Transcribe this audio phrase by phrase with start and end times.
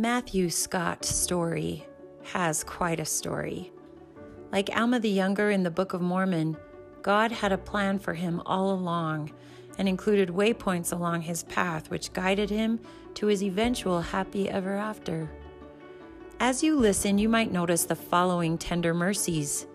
[0.00, 1.86] Matthew Scott's Story
[2.22, 3.70] has quite a story.
[4.50, 6.56] Like Alma the Younger in the Book of Mormon,
[7.02, 9.30] God had a plan for him all along
[9.76, 12.80] and included waypoints along his path which guided him
[13.12, 15.30] to his eventual happy ever after.
[16.40, 19.66] As you listen, you might notice the following tender mercies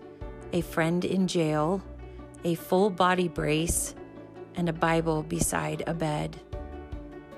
[0.52, 1.80] a friend in jail,
[2.42, 3.94] a full body brace,
[4.56, 6.40] and a Bible beside a bed.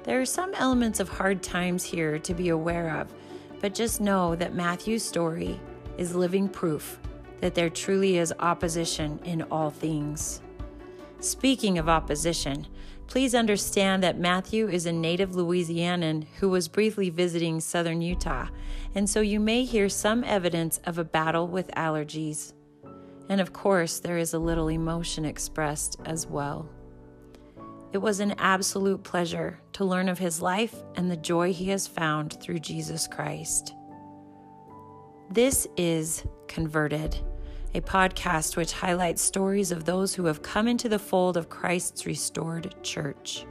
[0.05, 3.13] There are some elements of hard times here to be aware of,
[3.61, 5.61] but just know that Matthew's story
[5.97, 6.99] is living proof
[7.41, 10.43] that there truly is opposition in all things.
[11.21, 12.67] Speaking of opposition,
[13.07, 18.49] please understand that Matthew is a native Louisianan who was briefly visiting southern Utah,
[18.95, 22.53] and so you may hear some evidence of a battle with allergies.
[23.29, 26.69] And of course, there is a little emotion expressed as well.
[27.93, 31.87] It was an absolute pleasure to learn of his life and the joy he has
[31.87, 33.77] found through Jesus Christ.
[35.31, 37.17] This is Converted,
[37.77, 42.07] a podcast which highlights stories of those who have come into the fold of Christ's
[42.07, 43.47] restored church.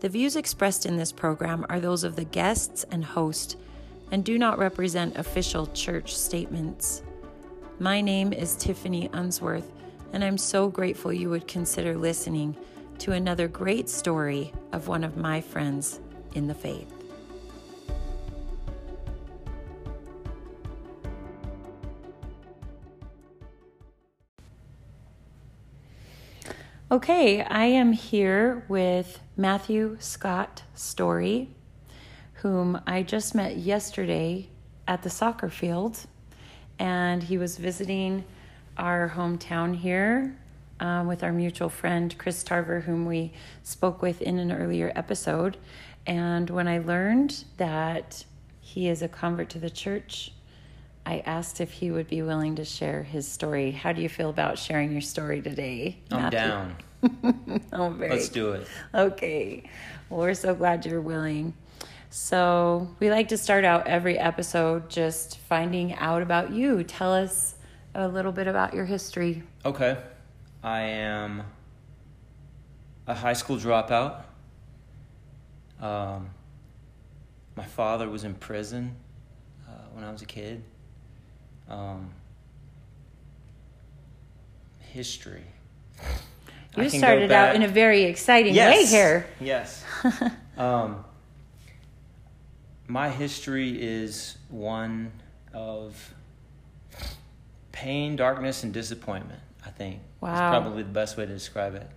[0.00, 3.58] The views expressed in this program are those of the guests and host
[4.10, 7.02] and do not represent official church statements.
[7.78, 9.70] My name is Tiffany Unsworth,
[10.14, 12.56] and I'm so grateful you would consider listening
[12.98, 16.00] to another great story of one of my friends
[16.34, 16.92] in the faith.
[26.88, 31.48] Okay, I am here with Matthew Scott Story,
[32.34, 34.48] whom I just met yesterday
[34.86, 36.06] at the soccer field,
[36.78, 38.24] and he was visiting
[38.78, 40.36] our hometown here
[40.80, 43.32] um, with our mutual friend Chris Tarver, whom we
[43.62, 45.56] spoke with in an earlier episode.
[46.06, 48.24] And when I learned that
[48.60, 50.32] he is a convert to the church,
[51.04, 53.70] I asked if he would be willing to share his story.
[53.70, 55.98] How do you feel about sharing your story today?
[56.10, 56.38] I'm Matthew?
[56.38, 56.76] down.
[57.72, 58.66] oh, very Let's do it.
[58.94, 59.70] Okay.
[60.08, 61.54] Well, we're so glad you're willing.
[62.10, 66.82] So, we like to start out every episode just finding out about you.
[66.82, 67.56] Tell us
[67.94, 69.42] a little bit about your history.
[69.64, 69.98] Okay.
[70.66, 71.44] I am
[73.06, 74.24] a high school dropout.
[75.80, 76.30] Um,
[77.54, 78.96] my father was in prison
[79.68, 80.64] uh, when I was a kid.
[81.68, 82.10] Um,
[84.80, 85.44] history.
[86.76, 88.74] You started out in a very exciting yes.
[88.74, 89.26] way here.
[89.38, 89.84] Yes.
[90.58, 91.04] um,
[92.88, 95.12] my history is one
[95.54, 96.12] of
[97.70, 99.40] pain, darkness, and disappointment.
[99.66, 100.00] I think.
[100.20, 100.34] Wow.
[100.34, 101.88] That's probably the best way to describe it.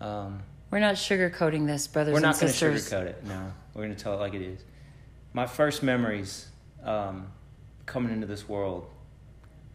[0.00, 3.24] Um, we're not sugarcoating this, brothers we're not going to sugarcoat it.
[3.24, 4.60] No, we're going to tell it like it is.
[5.32, 6.48] My first memories
[6.82, 7.28] um,
[7.86, 8.88] coming into this world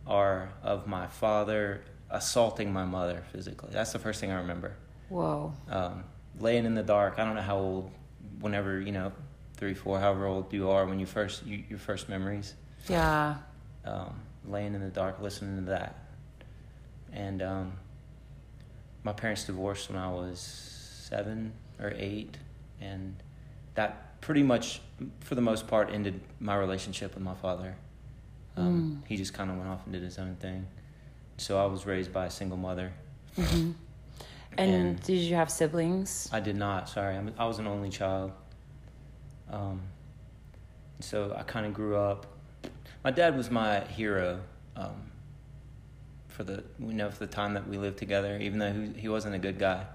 [0.05, 3.69] are of my father assaulting my mother physically.
[3.71, 4.73] That's the first thing I remember.
[5.09, 5.53] Whoa.
[5.69, 6.03] Um,
[6.39, 7.15] laying in the dark.
[7.17, 7.91] I don't know how old.
[8.39, 9.11] Whenever you know,
[9.55, 12.55] three, four, however old you are when you first you, your first memories.
[12.89, 13.35] Yeah.
[13.85, 14.15] Um,
[14.45, 15.95] laying in the dark, listening to that.
[17.11, 17.73] And um,
[19.03, 22.37] my parents divorced when I was seven or eight,
[22.79, 23.15] and
[23.75, 24.81] that pretty much,
[25.21, 27.75] for the most part, ended my relationship with my father.
[28.55, 29.07] Um, mm.
[29.07, 30.67] He just kind of went off and did his own thing.
[31.37, 32.93] So I was raised by a single mother.
[33.37, 33.71] Mm-hmm.
[34.57, 36.29] And, and, did you have siblings?
[36.31, 36.89] I did not.
[36.89, 38.33] Sorry, I'm, i was an only child.
[39.49, 39.81] Um,
[40.99, 42.25] so I kind of grew up.
[43.03, 44.41] My dad was my hero.
[44.75, 45.10] Um,
[46.41, 48.37] for the we know for the time that we lived together.
[48.39, 49.85] Even though he, he wasn't a good guy,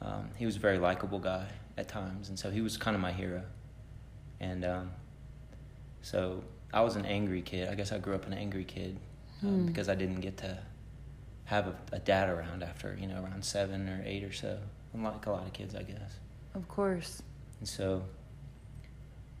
[0.00, 1.46] um, he was a very likable guy
[1.76, 3.42] at times, and so he was kind of my hero.
[4.40, 4.90] And um,
[6.02, 6.42] so
[6.72, 7.68] I was an angry kid.
[7.68, 8.98] I guess I grew up an angry kid
[9.42, 9.66] um, hmm.
[9.66, 10.58] because I didn't get to
[11.44, 14.58] have a, a, dad around after you know around seven or eight or so.
[14.94, 16.18] Unlike a lot of kids, I guess.
[16.54, 17.22] Of course.
[17.58, 18.02] And so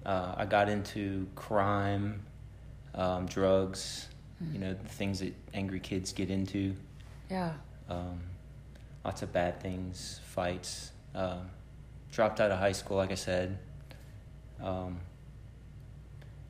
[0.04, 2.22] uh, I got into crime,
[2.94, 4.08] um, drugs,
[4.52, 6.74] you know the things that angry kids get into.
[7.30, 7.52] Yeah.
[7.88, 8.20] Um,
[9.04, 10.92] lots of bad things, fights.
[11.14, 11.50] Um,
[12.10, 13.58] dropped out of high school, like I said.
[14.62, 15.00] Um,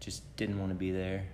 [0.00, 1.25] just didn't want to be there.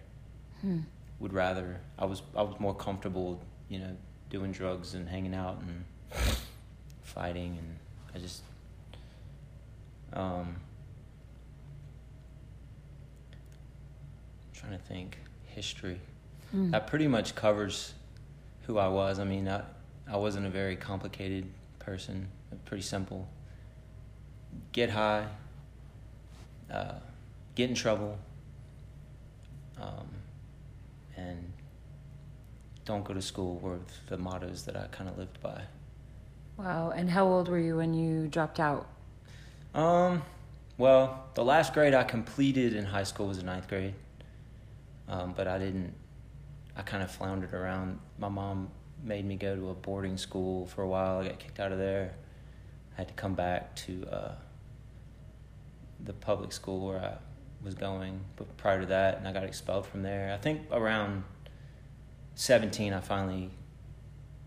[0.61, 0.81] Hmm.
[1.20, 3.97] Would rather I was I was more comfortable, you know,
[4.31, 5.85] doing drugs and hanging out and
[7.02, 7.76] fighting, and
[8.14, 8.43] I just.
[10.12, 10.56] Um,
[14.61, 16.00] trying to think history.
[16.55, 16.70] Mm.
[16.73, 17.94] That pretty much covers
[18.67, 19.19] who I was.
[19.19, 19.62] I mean, I,
[20.08, 21.47] I wasn't a very complicated
[21.79, 22.29] person,
[22.64, 23.29] pretty simple.
[24.73, 25.26] Get high,
[26.73, 26.94] uh,
[27.55, 28.19] get in trouble,
[29.81, 30.08] um,
[31.17, 31.52] and
[32.85, 35.62] don't go to school were the mottos that I kind of lived by.
[36.56, 36.91] Wow.
[36.91, 38.87] And how old were you when you dropped out?
[39.75, 40.23] Um,
[40.76, 43.94] well, the last grade I completed in high school was the ninth grade,
[45.08, 45.94] um, but I didn't.
[46.81, 47.99] I kind of floundered around.
[48.19, 48.71] My mom
[49.05, 51.19] made me go to a boarding school for a while.
[51.19, 52.15] I got kicked out of there.
[52.94, 54.32] I had to come back to uh,
[56.03, 57.19] the public school where I
[57.62, 60.32] was going, but prior to that, and I got expelled from there.
[60.32, 61.25] I think around
[62.37, 63.50] 17, I finally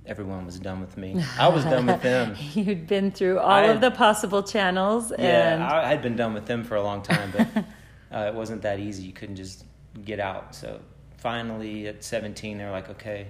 [0.07, 1.23] everyone was done with me.
[1.39, 2.35] I was done with them.
[2.55, 5.13] You'd been through all of the possible channels.
[5.19, 5.69] Yeah.
[5.71, 7.47] I had been done with them for a long time, but
[8.11, 9.03] uh, it wasn't that easy.
[9.03, 9.65] You couldn't just
[10.03, 10.55] get out.
[10.55, 10.81] So
[11.23, 13.25] finally, at 17, they're like, okay,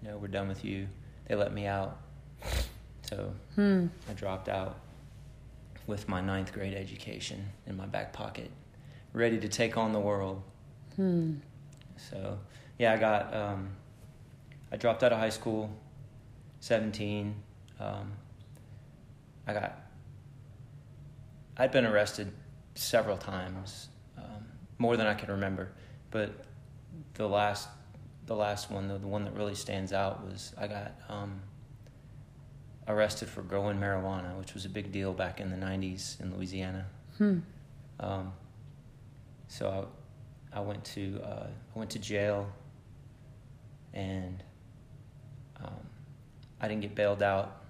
[0.00, 0.86] you know, we're done with you.
[1.26, 1.98] They let me out.
[3.02, 3.88] So hmm.
[4.08, 4.78] I dropped out
[5.88, 8.48] with my ninth grade education in my back pocket,
[9.12, 10.40] ready to take on the world.
[10.94, 11.34] Hmm.
[11.96, 12.38] So
[12.78, 13.70] yeah, I got um,
[14.70, 15.68] I dropped out of high school,
[16.60, 17.34] seventeen.
[17.80, 18.12] Um,
[19.48, 19.80] I got
[21.56, 22.32] I'd been arrested
[22.76, 24.46] several times, um,
[24.78, 25.72] more than I can remember,
[26.10, 26.32] but
[27.14, 27.68] the last
[28.26, 31.40] the last one, the, the one that really stands out was I got um,
[32.86, 36.86] arrested for growing marijuana, which was a big deal back in the '90s in Louisiana.
[37.18, 37.40] Hmm.
[38.00, 38.32] Um,
[39.48, 39.88] so
[40.52, 42.50] I, I went to uh, I went to jail,
[43.92, 44.42] and
[45.62, 45.86] um,
[46.60, 47.62] I didn't get bailed out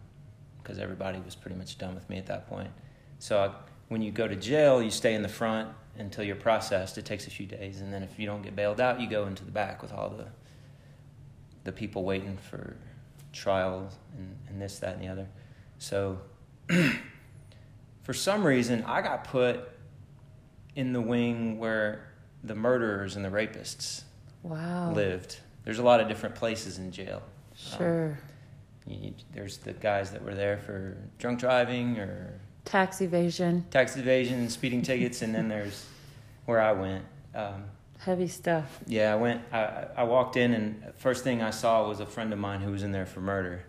[0.62, 2.70] because everybody was pretty much done with me at that point.
[3.18, 3.50] So I,
[3.88, 5.68] when you go to jail, you stay in the front
[5.98, 6.98] until you're processed.
[6.98, 9.26] It takes a few days, and then if you don't get bailed out, you go
[9.26, 10.26] into the back with all the
[11.64, 12.76] the people waiting for
[13.32, 15.28] trial and, and this, that, and the other.
[15.78, 16.18] So,
[18.02, 19.70] for some reason, I got put
[20.74, 22.12] in the wing where
[22.44, 24.02] the murderers and the rapists
[24.42, 24.92] wow.
[24.92, 25.38] lived.
[25.64, 27.22] There's a lot of different places in jail.
[27.56, 28.18] Sure.
[28.86, 33.97] Um, you, there's the guys that were there for drunk driving or tax evasion, tax
[33.97, 35.87] evasion, and speeding tickets, and then there's
[36.47, 37.05] where I went.
[37.35, 37.64] Um,
[37.99, 38.81] Heavy stuff.
[38.87, 39.43] Yeah, I went.
[39.53, 42.73] I, I walked in, and first thing I saw was a friend of mine who
[42.73, 43.64] was in there for murder.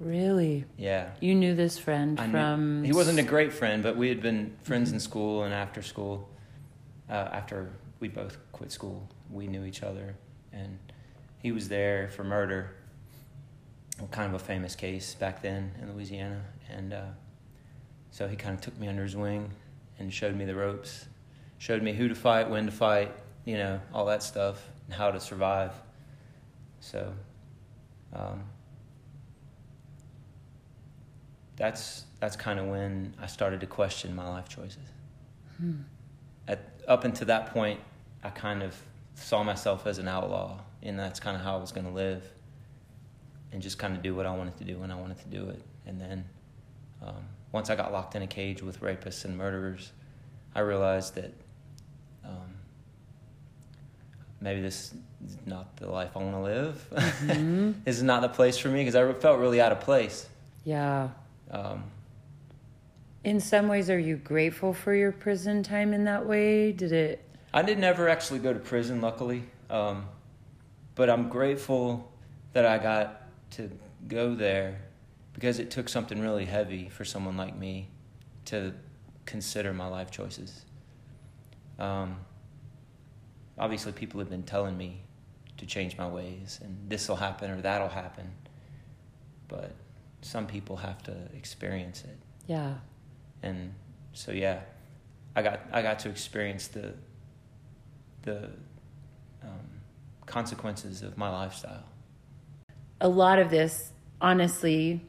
[0.00, 0.64] Really?
[0.76, 1.10] Yeah.
[1.20, 2.82] You knew this friend I from.
[2.82, 4.96] Knew, he wasn't a great friend, but we had been friends mm-hmm.
[4.96, 6.28] in school and after school.
[7.10, 7.70] Uh, after
[8.00, 10.14] we both quit school, we knew each other,
[10.52, 10.78] and
[11.38, 12.74] he was there for murder.
[14.12, 17.02] Kind of a famous case back then in Louisiana, and uh,
[18.18, 19.48] so he kind of took me under his wing
[20.00, 21.06] and showed me the ropes,
[21.58, 23.12] showed me who to fight, when to fight,
[23.44, 25.70] you know, all that stuff and how to survive.
[26.80, 27.14] So,
[28.12, 28.42] um,
[31.54, 34.88] that's that's kind of when I started to question my life choices.
[35.58, 35.82] Hmm.
[36.48, 37.78] At up until that point,
[38.24, 38.74] I kind of
[39.14, 42.24] saw myself as an outlaw, and that's kind of how I was going to live,
[43.52, 45.50] and just kind of do what I wanted to do when I wanted to do
[45.50, 45.62] it.
[45.86, 46.24] And then,
[47.00, 47.22] um,
[47.52, 49.92] once I got locked in a cage with rapists and murderers,
[50.54, 51.32] I realized that
[52.24, 52.54] um,
[54.40, 54.94] maybe this
[55.26, 56.86] is not the life I want to live.
[56.90, 57.72] Mm-hmm.
[57.84, 60.28] this is not the place for me because I felt really out of place.
[60.64, 61.08] Yeah.
[61.50, 61.84] Um,
[63.24, 66.72] in some ways, are you grateful for your prison time in that way?
[66.72, 67.24] Did it?
[67.52, 69.42] I did never actually go to prison, luckily.
[69.70, 70.06] Um,
[70.94, 72.10] but I'm grateful
[72.52, 73.22] that I got
[73.52, 73.70] to
[74.06, 74.80] go there
[75.38, 77.88] because it took something really heavy for someone like me
[78.44, 78.74] to
[79.24, 80.64] consider my life choices.
[81.78, 82.16] Um,
[83.56, 85.02] obviously people have been telling me
[85.58, 88.32] to change my ways and this will happen or that'll happen
[89.46, 89.76] but
[90.22, 92.18] some people have to experience it.
[92.48, 92.74] Yeah.
[93.44, 93.74] And
[94.12, 94.60] so yeah
[95.36, 96.92] i got i got to experience the
[98.22, 98.50] the
[99.44, 99.68] um,
[100.26, 101.84] consequences of my lifestyle.
[103.00, 105.00] A lot of this honestly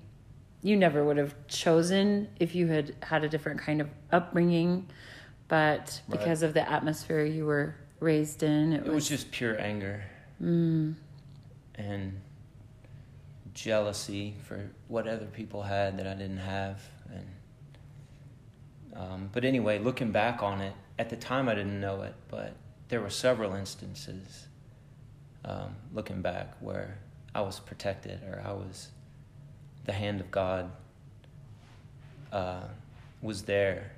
[0.62, 4.88] you never would have chosen if you had had a different kind of upbringing
[5.50, 6.48] but because right.
[6.48, 8.72] of the atmosphere you were raised in.
[8.72, 10.04] It, it was, was, just pure anger
[10.42, 10.96] mm.
[11.75, 12.22] and
[13.54, 16.82] jealousy for what other people had that I didn't have.
[17.12, 17.28] And
[18.96, 22.54] um, but anyway, looking back on it, at the time I didn't know it, but
[22.88, 24.48] there were several instances
[25.44, 27.00] um, looking back where
[27.34, 28.89] I was protected or I was
[29.89, 30.69] the hand of God
[32.31, 32.67] uh,
[33.24, 33.91] was there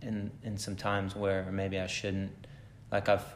[0.00, 2.32] in in some times where maybe I shouldn't.
[2.90, 3.26] Like I've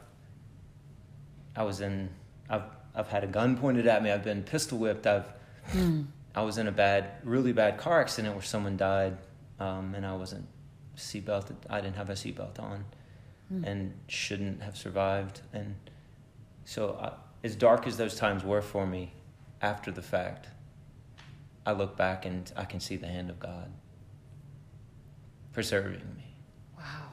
[1.55, 2.09] I was in
[2.49, 4.11] I've I've had a gun pointed at me.
[4.11, 5.07] I've been pistol whipped.
[5.07, 5.27] I've
[5.73, 6.07] mm.
[6.35, 9.19] I was in a bad, really bad car accident where someone died,
[9.61, 10.47] um, and I wasn't
[10.97, 11.57] seatbelted.
[11.69, 12.87] I didn't have a seatbelt on.
[13.53, 13.67] Mm.
[13.67, 15.43] and shouldn't have survived.
[15.53, 15.75] And
[16.65, 17.13] so, I,
[17.47, 19.13] as dark as those times were for me,
[19.61, 20.49] after the fact,
[21.67, 23.71] I look back and I can see the hand of God
[25.53, 26.35] preserving me
[26.77, 27.09] Wow.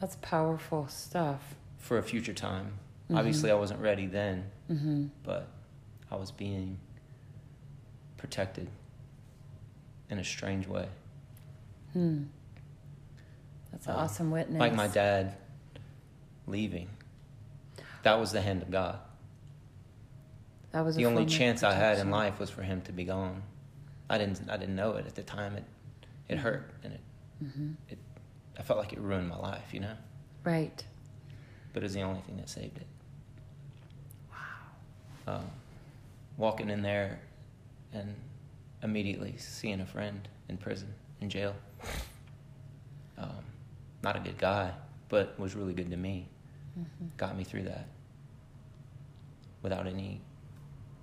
[0.00, 1.54] That's powerful stuff.
[1.78, 2.78] for a future time.
[3.08, 3.16] Mhm.
[3.18, 5.06] Obviously, I wasn't ready then, Mm-hmm.
[5.22, 5.46] but
[6.10, 6.78] I was being
[8.16, 8.68] protected
[10.10, 10.88] in a strange way.
[11.92, 12.24] Hmm.
[13.70, 14.58] That's an Um, awesome witness.
[14.58, 15.36] Like my dad
[16.48, 16.88] leaving.
[18.02, 18.98] That was the hand of God.
[20.76, 23.42] That was The only chance I had in life was for him to be gone.
[24.10, 25.56] I didn't I didn't know it at the time.
[25.56, 25.64] It
[26.28, 26.40] it Mhm.
[26.40, 27.00] hurt and it
[27.42, 27.76] Mhm.
[28.58, 29.96] I felt like it ruined my life, you know?
[30.44, 30.86] Right.
[31.72, 32.86] But it was the only thing that saved it.
[34.30, 35.36] Wow.
[35.38, 35.50] Um,
[36.36, 37.20] walking in there
[37.94, 38.14] and
[38.82, 40.92] immediately seeing a friend in prison,
[41.22, 41.56] in jail.
[43.16, 43.42] Um,
[44.02, 44.74] not a good guy,
[45.08, 46.28] but was really good to me.
[46.78, 47.06] Mm-hmm.
[47.16, 47.86] Got me through that.
[49.62, 50.20] Without any,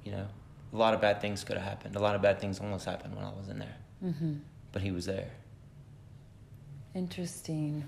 [0.04, 0.28] you know,
[0.74, 1.96] a lot of bad things could have happened.
[1.96, 3.76] A lot of bad things almost happened when I was in there.
[4.04, 4.34] Mm-hmm.
[4.72, 5.30] But he was there.
[6.96, 7.84] Interesting.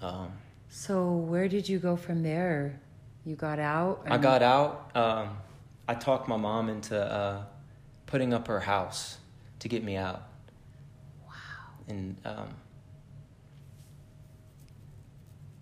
[0.00, 0.32] Um,
[0.68, 2.80] So where did you go from there?
[3.24, 4.02] You got out.
[4.06, 4.90] I got out.
[4.94, 5.36] Um,
[5.88, 7.44] I talked my mom into uh,
[8.06, 9.18] putting up her house
[9.60, 10.22] to get me out.
[11.26, 11.32] Wow.
[11.88, 12.48] And um,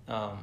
[0.08, 0.38] um,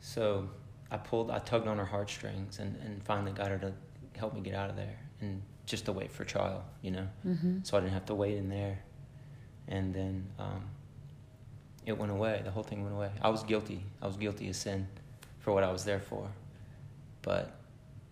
[0.00, 0.48] so
[0.90, 3.72] I pulled, I tugged on her heartstrings and, and finally got her to
[4.16, 7.08] help me get out of there and just to wait for trial, you know?
[7.26, 7.58] Mm-hmm.
[7.62, 8.78] So I didn't have to wait in there.
[9.68, 10.64] And then um,
[11.84, 12.40] it went away.
[12.42, 13.10] The whole thing went away.
[13.20, 13.84] I was guilty.
[14.00, 14.88] I was guilty of sin
[15.40, 16.28] for what I was there for.
[17.22, 17.54] But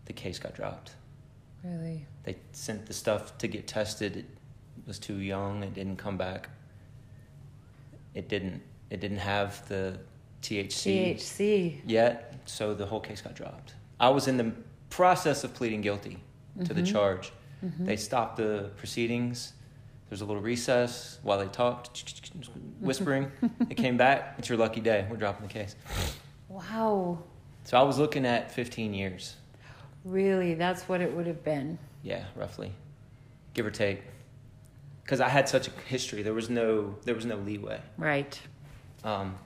[0.05, 0.93] the case got dropped.
[1.65, 2.07] Really.
[2.25, 4.17] They sent the stuff to get tested.
[4.17, 4.27] It
[4.87, 5.63] was too young.
[5.63, 6.51] It didn't come back.
[8.15, 8.63] It didn't.
[8.91, 9.99] It didn't have the
[10.43, 11.81] THC THC.
[11.87, 13.75] yet, so the whole case got dropped.
[13.99, 14.53] I was in the
[14.91, 16.19] process of pleading guilty
[16.65, 16.93] to the Mhm.
[16.93, 17.33] charge.
[17.65, 17.87] Mhm.
[17.87, 19.53] They stopped the proceedings.
[20.09, 22.15] There's a little recess while they talked,
[22.81, 23.33] whispering.
[23.71, 24.35] it came back.
[24.39, 25.07] It's your lucky day.
[25.11, 25.75] We're dropping the case.
[26.49, 27.19] Wow.
[27.65, 29.35] So I was looking at 15 years.
[30.05, 31.79] Really, that's what it would have been.
[32.03, 32.73] Yeah, roughly,
[33.55, 34.03] give or take.
[35.03, 37.81] Because I had such a history, there was no there was no leeway.
[37.97, 38.41] Right.
[39.03, 39.37] Um,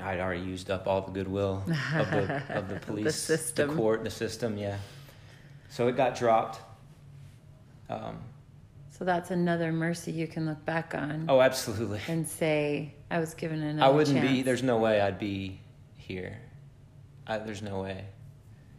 [0.00, 1.62] I'd already used up all the goodwill
[1.94, 3.76] of the of the The police, system.
[3.76, 4.56] court, the system.
[4.56, 4.76] Yeah.
[5.70, 6.60] So it got dropped.
[7.90, 8.18] Um,
[8.90, 12.00] So that's another mercy you can look back on oh, absolutely.
[12.08, 14.42] and say, I was given another I wouldn't be.
[14.42, 15.60] There's no way I'd be
[15.96, 16.36] here.
[17.26, 18.04] I, there's no way.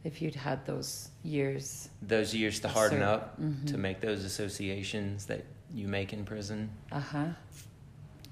[0.04, 1.90] if you'd had those years.
[2.02, 3.68] Those years to harden up, Mhm.
[3.68, 6.70] to make those associations that you make in prison.
[6.92, 7.26] Uh huh.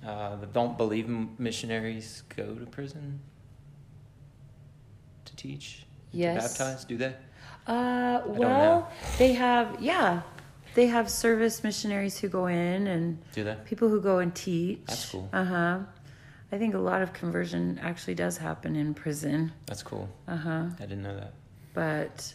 [0.07, 3.19] Uh, that don't believe missionaries go to prison
[5.25, 6.53] to teach, Yes.
[6.53, 6.85] to baptize.
[6.85, 7.13] Do they?
[7.67, 10.21] Uh, well, they have, yeah,
[10.75, 13.55] they have service missionaries who go in and Do they?
[13.65, 14.79] people who go and teach.
[14.87, 15.27] That's cool.
[15.33, 15.79] Uh huh.
[16.53, 19.51] I think a lot of conversion actually does happen in prison.
[19.65, 20.07] That's cool.
[20.25, 20.63] Uh huh.
[20.79, 21.33] I didn't know that.
[21.73, 22.33] But,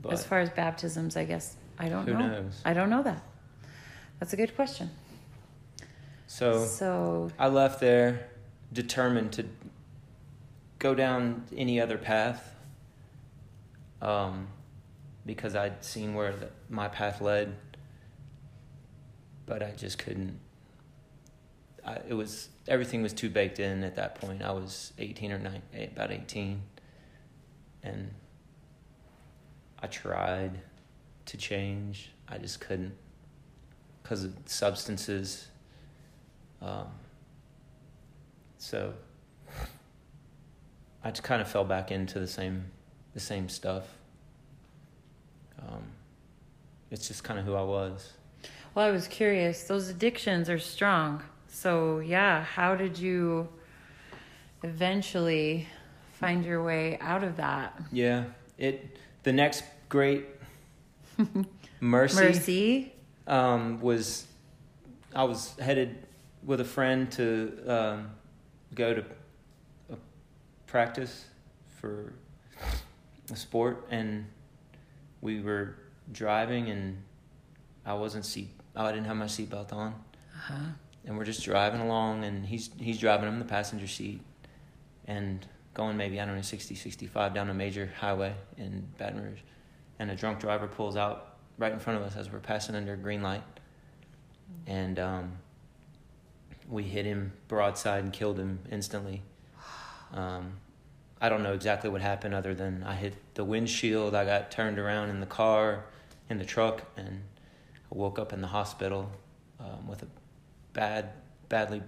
[0.00, 2.28] But as far as baptisms, I guess I don't who know.
[2.28, 2.62] knows?
[2.64, 3.22] I don't know that.
[4.20, 4.90] That's a good question.
[6.30, 8.28] So so I left there
[8.72, 9.46] determined to
[10.78, 12.54] go down any other path
[14.00, 14.46] um,
[15.26, 17.56] because I'd seen where the, my path led,
[19.44, 20.38] but I just couldn't.
[21.84, 24.40] I, it was everything was too baked in at that point.
[24.40, 26.62] I was eighteen or nine, eh, about eighteen,
[27.82, 28.14] and
[29.82, 30.60] I tried
[31.26, 32.12] to change.
[32.28, 32.94] I just couldn't
[34.04, 35.48] because of substances.
[36.62, 36.86] Um,
[38.58, 38.92] so
[41.02, 42.66] I just kind of fell back into the same
[43.14, 43.84] the same stuff.
[45.60, 45.82] Um,
[46.90, 48.12] it's just kind of who I was.
[48.74, 49.64] Well, I was curious.
[49.64, 51.22] Those addictions are strong.
[51.48, 53.48] So, yeah, how did you
[54.62, 55.66] eventually
[56.12, 57.80] find your way out of that?
[57.90, 58.24] Yeah,
[58.58, 58.96] it.
[59.24, 60.26] The next great
[61.80, 62.92] mercy, Mercy.
[63.26, 64.26] Um, was
[65.14, 66.06] I was headed
[66.44, 68.10] with a friend to um,
[68.74, 69.04] go to
[69.92, 69.96] a
[70.66, 71.26] practice
[71.80, 72.12] for
[73.32, 74.26] a sport, and
[75.20, 75.76] we were
[76.12, 77.02] driving, and
[77.86, 78.50] I wasn't seat.
[78.74, 79.94] I didn't have my seatbelt on,
[80.34, 80.54] Uh-huh.
[81.04, 84.20] and we're just driving along, and he's he's driving in the passenger seat,
[85.06, 89.40] and going maybe I don't know 60, 65 down a major highway in Baton Rouge,
[89.98, 92.94] and a drunk driver pulls out right in front of us as we're passing under
[92.94, 93.42] a green light,
[94.66, 95.32] and um,
[96.70, 99.22] we hit him broadside and killed him instantly.
[100.12, 100.54] Um,
[101.20, 104.14] I don't know exactly what happened other than I hit the windshield.
[104.14, 105.84] I got turned around in the car,
[106.30, 107.22] in the truck, and
[107.92, 109.10] I woke up in the hospital
[109.58, 110.06] um, with a
[110.72, 111.10] bad,
[111.48, 111.82] badly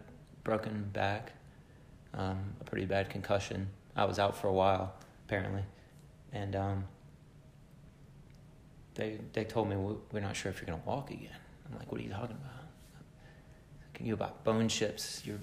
[0.44, 1.32] broken back,
[2.14, 3.68] um, a pretty bad concussion.
[3.96, 4.94] I was out for a while,
[5.26, 5.62] apparently,
[6.32, 6.84] and um,
[8.94, 9.76] they they told me
[10.12, 11.30] we're not sure if you're gonna walk again.
[11.70, 12.62] I'm like, what are you talking about?
[14.00, 15.22] You about bone chips?
[15.25, 15.38] Your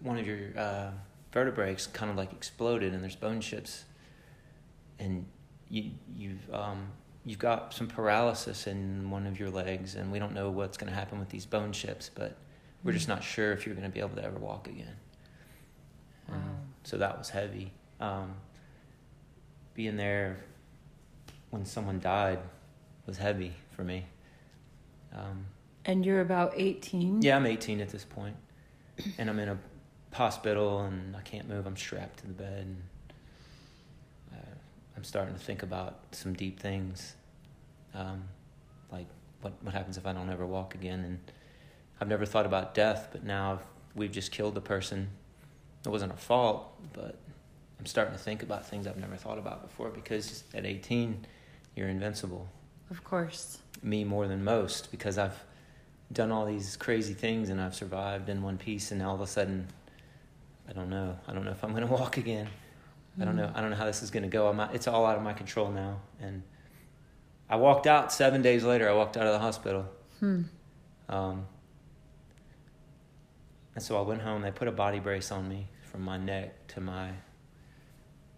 [0.00, 0.90] one of your uh,
[1.32, 3.84] vertebrae kind of like exploded, and there's bone chips,
[4.98, 5.26] and
[5.68, 6.88] you you've um,
[7.24, 10.90] you've got some paralysis in one of your legs, and we don't know what's going
[10.90, 12.36] to happen with these bone chips, but
[12.84, 13.10] we're just mm.
[13.10, 14.96] not sure if you're going to be able to ever walk again.
[16.28, 16.36] Wow.
[16.36, 17.72] Um, so that was heavy.
[18.00, 18.34] Um,
[19.74, 20.44] being there
[21.50, 22.40] when someone died
[23.06, 24.06] was heavy for me.
[25.14, 25.46] Um,
[25.84, 27.22] and you're about 18?
[27.22, 28.36] Yeah, I'm 18 at this point.
[29.18, 29.58] And I'm in a
[30.12, 31.66] hospital and I can't move.
[31.66, 32.58] I'm strapped to the bed.
[32.58, 32.82] And,
[34.32, 34.54] uh,
[34.96, 37.14] I'm starting to think about some deep things.
[37.94, 38.24] Um,
[38.90, 39.06] like,
[39.40, 41.00] what, what happens if I don't ever walk again?
[41.00, 41.18] And
[42.00, 43.60] I've never thought about death, but now
[43.94, 45.08] we've just killed the person.
[45.84, 47.16] It wasn't our fault, but
[47.78, 51.26] I'm starting to think about things I've never thought about before because at 18,
[51.74, 52.48] you're invincible.
[52.90, 53.58] Of course.
[53.82, 55.42] Me more than most because I've
[56.12, 59.26] done all these crazy things and I've survived in one piece, and all of a
[59.26, 59.68] sudden,
[60.68, 61.18] I don't know.
[61.26, 62.48] I don't know if I'm going to walk again.
[63.18, 63.22] Mm.
[63.22, 63.46] I don't know.
[63.46, 63.56] Mm.
[63.56, 64.48] I don't know how this is going to go.
[64.48, 66.00] I'm not, it's all out of my control now.
[66.20, 66.42] And
[67.48, 68.88] I walked out seven days later.
[68.88, 69.86] I walked out of the hospital.
[70.20, 70.42] Hmm.
[71.08, 71.46] Um,
[73.74, 74.42] and so I went home.
[74.42, 77.10] They put a body brace on me from my neck to my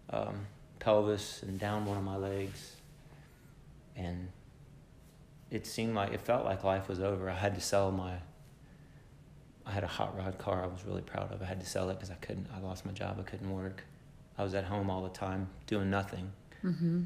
[0.09, 0.47] um,
[0.79, 2.75] pelvis and down one of my legs.
[3.95, 4.29] And
[5.51, 7.29] it seemed like it felt like life was over.
[7.29, 8.15] I had to sell my.
[9.65, 11.41] I had a hot rod car I was really proud of.
[11.41, 12.47] I had to sell it because I couldn't.
[12.55, 13.17] I lost my job.
[13.19, 13.83] I couldn't work.
[14.37, 16.31] I was at home all the time doing nothing
[16.63, 17.03] mm-hmm.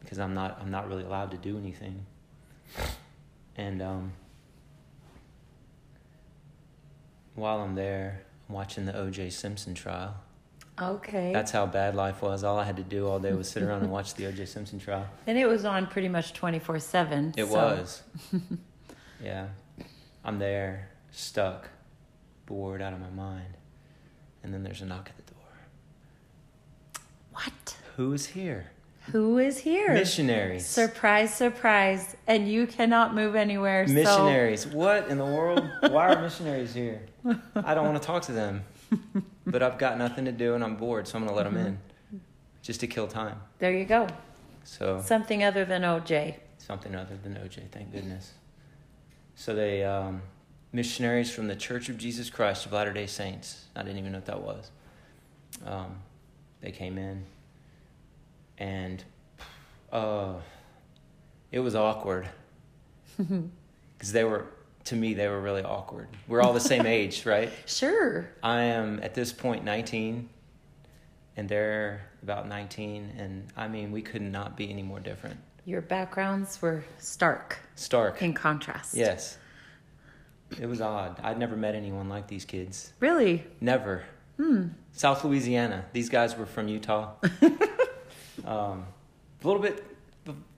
[0.00, 0.58] because I'm not.
[0.60, 2.06] I'm not really allowed to do anything.
[3.56, 4.12] And um,
[7.34, 9.30] while I'm there, I'm watching the O.J.
[9.30, 10.14] Simpson trial.
[10.80, 11.32] Okay.
[11.32, 12.44] That's how bad life was.
[12.44, 14.46] All I had to do all day was sit around and watch the O.J.
[14.46, 15.06] Simpson trial.
[15.26, 17.34] And it was on pretty much 24 7.
[17.36, 17.52] It so.
[17.52, 18.02] was.
[19.22, 19.48] yeah.
[20.24, 21.68] I'm there, stuck,
[22.46, 23.56] bored out of my mind.
[24.42, 25.42] And then there's a knock at the door.
[27.32, 27.76] What?
[27.96, 28.70] Who's here?
[29.12, 29.94] Who is here?
[29.94, 30.66] Missionaries.
[30.66, 32.14] Surprise, surprise.
[32.26, 33.86] And you cannot move anywhere.
[33.86, 34.62] Missionaries.
[34.62, 34.70] So...
[34.70, 35.66] What in the world?
[35.80, 37.00] Why are missionaries here?
[37.56, 38.64] I don't want to talk to them.
[39.46, 41.64] but I've got nothing to do and I'm bored, so I'm going to let mm-hmm.
[41.64, 41.78] them
[42.10, 42.20] in
[42.62, 43.40] just to kill time.
[43.58, 44.06] There you go.
[44.64, 46.34] So something other than OJ.
[46.58, 48.32] Something other than OJ, thank goodness.
[49.34, 50.20] So they um,
[50.72, 53.66] missionaries from the Church of Jesus Christ of Latter Day Saints.
[53.74, 54.70] I didn't even know what that was.
[55.64, 55.96] Um,
[56.60, 57.24] they came in,
[58.58, 59.02] and
[59.92, 60.34] uh,
[61.50, 62.28] it was awkward
[63.16, 64.46] because they were
[64.84, 66.08] to me they were really awkward.
[66.26, 67.52] We're all the same age, right?
[67.66, 68.30] Sure.
[68.42, 70.28] I am at this point 19
[71.36, 75.38] and they're about 19 and I mean we could not be any more different.
[75.64, 77.58] Your backgrounds were stark.
[77.74, 78.22] Stark.
[78.22, 78.94] In contrast.
[78.94, 79.38] Yes.
[80.58, 81.20] It was odd.
[81.22, 82.94] I'd never met anyone like these kids.
[83.00, 83.44] Really?
[83.60, 84.04] Never.
[84.38, 84.68] Hmm.
[84.92, 85.84] South Louisiana.
[85.92, 87.12] These guys were from Utah.
[88.46, 88.86] um,
[89.42, 89.84] a little bit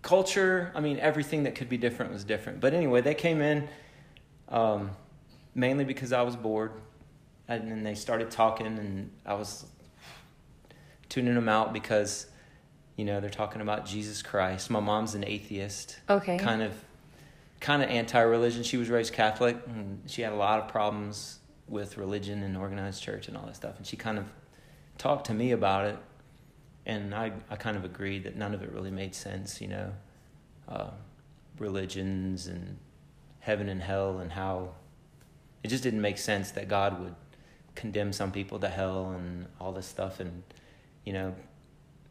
[0.02, 0.72] culture.
[0.74, 2.60] I mean, everything that could be different was different.
[2.60, 3.68] But anyway, they came in
[4.50, 4.90] um,
[5.54, 6.72] mainly because I was bored.
[7.48, 9.66] And then they started talking, and I was
[11.08, 12.26] tuning them out because,
[12.94, 14.70] you know, they're talking about Jesus Christ.
[14.70, 15.98] My mom's an atheist.
[16.08, 16.38] Okay.
[16.38, 16.72] Kind of,
[17.58, 18.62] kind of anti-religion.
[18.62, 23.02] She was raised Catholic, and she had a lot of problems with religion and organized
[23.02, 23.76] church and all that stuff.
[23.78, 24.26] And she kind of
[24.96, 25.98] talked to me about it,
[26.86, 29.60] and I, I kind of agreed that none of it really made sense.
[29.60, 29.92] You know,
[30.68, 30.90] uh,
[31.58, 32.78] religions and
[33.40, 34.70] heaven and hell and how
[35.62, 37.14] it just didn't make sense that God would
[37.74, 40.20] condemn some people to hell and all this stuff.
[40.20, 40.42] And,
[41.04, 41.34] you know,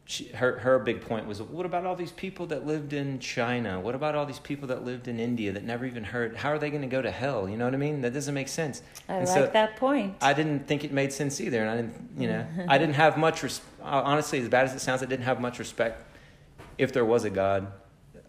[0.05, 3.79] she, her, her big point was, what about all these people that lived in China?
[3.79, 6.35] What about all these people that lived in India that never even heard?
[6.35, 7.47] How are they going to go to hell?
[7.47, 8.01] You know what I mean?
[8.01, 8.81] That doesn't make sense.
[9.07, 10.15] I and like so that point.
[10.21, 11.61] I didn't think it made sense either.
[11.61, 14.73] And I didn't, you know, I didn't have much, res- uh, honestly, as bad as
[14.73, 16.03] it sounds, I didn't have much respect.
[16.79, 17.71] If there was a God,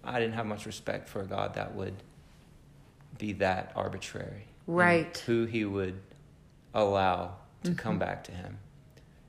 [0.05, 1.95] I didn't have much respect for a God that would
[3.21, 4.47] be that arbitrary.
[4.67, 5.17] Right.
[5.27, 6.01] Who he would
[6.75, 7.79] allow to mm-hmm.
[7.79, 8.59] come back to him.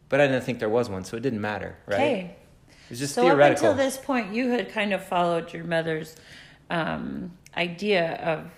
[0.09, 1.95] But I didn't think there was one, so it didn't matter, right?
[1.95, 2.35] Okay.
[2.69, 3.67] It was just so theoretical.
[3.67, 6.15] up until this point, you had kind of followed your mother's
[6.69, 8.51] um, idea of.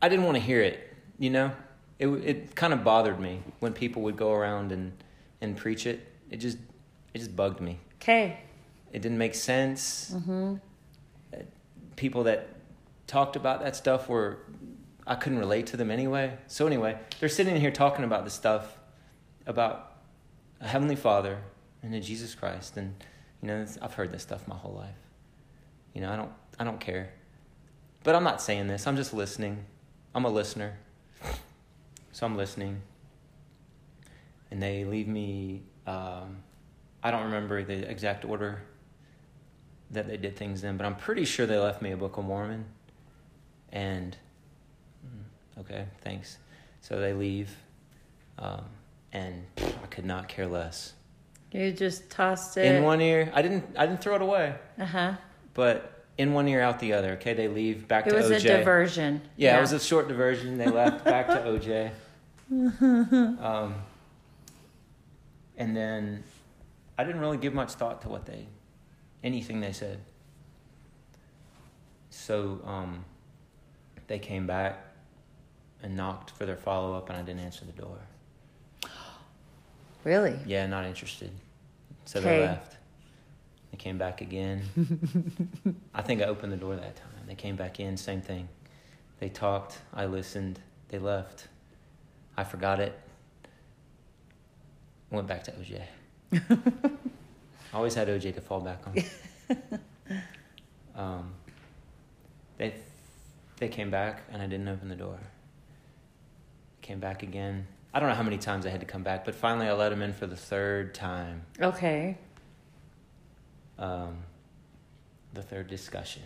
[0.00, 1.52] I didn't want to hear it, you know.
[1.98, 4.92] it it kind of bothered me when people would go around and
[5.40, 6.06] and preach it.
[6.30, 6.58] It just
[7.12, 7.78] it just bugged me.
[7.96, 8.40] Okay.
[8.92, 10.12] It didn't make sense.
[10.14, 10.54] Mm-hmm.
[11.96, 12.48] People that
[13.06, 14.38] talked about that stuff were
[15.06, 16.36] I couldn't relate to them anyway.
[16.46, 18.78] So anyway, they're sitting here talking about this stuff
[19.46, 19.92] about
[20.60, 21.38] a heavenly Father
[21.82, 22.94] and a Jesus Christ, and
[23.42, 24.94] you know I've heard this stuff my whole life.
[25.92, 27.12] You know I don't I don't care,
[28.02, 28.86] but I'm not saying this.
[28.86, 29.64] I'm just listening.
[30.14, 30.78] I'm a listener,
[32.12, 32.80] so I'm listening.
[34.50, 35.62] And they leave me.
[35.86, 36.38] Um,
[37.02, 38.62] I don't remember the exact order
[39.90, 42.24] that they did things in, but I'm pretty sure they left me a Book of
[42.24, 42.64] Mormon.
[43.70, 44.16] And
[45.60, 46.38] okay, thanks.
[46.80, 47.50] So they leave,
[48.38, 48.64] um,
[49.12, 50.94] and I could not care less.
[51.52, 53.64] You just tossed it In one ear, I didn't.
[53.76, 55.12] I didn't throw it away, Uh huh.
[55.54, 57.12] but in one ear, out the other.
[57.12, 58.18] Okay, they leave back It to OJ.
[58.18, 59.22] It was a diversion.
[59.36, 60.58] Yeah, it was a short diversion.
[60.58, 61.90] They left back to OJ.
[62.50, 63.74] Um,
[65.56, 66.22] and then
[66.98, 68.46] I didn't really give much thought to what they,
[69.22, 69.98] anything they said.
[72.10, 73.04] So um,
[74.06, 74.78] they came back
[75.84, 77.98] and knocked for their follow up, and I didn't answer the door.
[80.02, 80.38] really.
[80.46, 81.30] Yeah, not interested.
[82.06, 82.28] So Okay.
[82.28, 82.76] they left.
[83.70, 84.62] They came back again.
[85.94, 87.08] I think I opened the door that time.
[87.26, 88.48] They came back in, same thing.
[89.20, 91.48] They talked, I listened, they left.
[92.36, 92.98] I forgot it.
[95.10, 95.82] Went back to OJ.
[96.32, 96.90] I
[97.74, 99.78] always had OJ to fall back on.
[100.96, 101.32] um,
[102.58, 102.74] they
[103.58, 105.18] they came back and I didn't open the door.
[106.84, 107.66] Came back again.
[107.94, 109.90] I don't know how many times I had to come back, but finally I let
[109.90, 111.46] him in for the third time.
[111.58, 112.18] Okay.
[113.78, 114.18] Um,
[115.32, 116.24] the third discussion.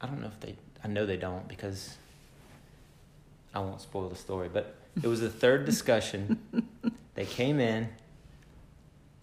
[0.00, 0.54] I don't know if they.
[0.84, 1.96] I know they don't because
[3.52, 4.48] I won't spoil the story.
[4.48, 6.38] But it was the third discussion.
[7.16, 7.88] they came in.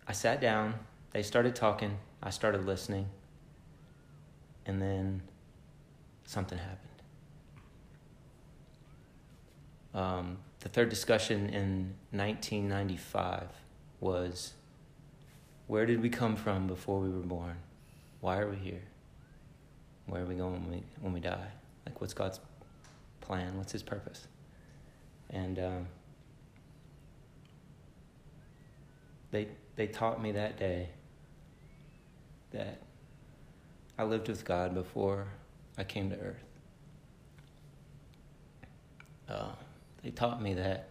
[0.06, 0.74] I sat down.
[1.12, 1.98] They started talking.
[2.22, 3.06] I started listening.
[4.66, 5.22] And then
[6.26, 6.83] something happened.
[9.94, 13.48] Um, the third discussion in 1995
[14.00, 14.54] was
[15.68, 17.58] where did we come from before we were born?
[18.22, 18.82] Why are we here?
[20.06, 21.48] Where are we going when we, when we die?
[21.86, 22.40] Like, what's God's
[23.22, 23.58] plan?
[23.58, 24.28] What's His purpose?
[25.30, 25.88] And um,
[29.32, 30.90] they, they taught me that day
[32.52, 32.82] that
[33.98, 35.28] I lived with God before
[35.78, 36.44] I came to earth.
[39.28, 39.52] Uh,
[40.04, 40.90] they taught me that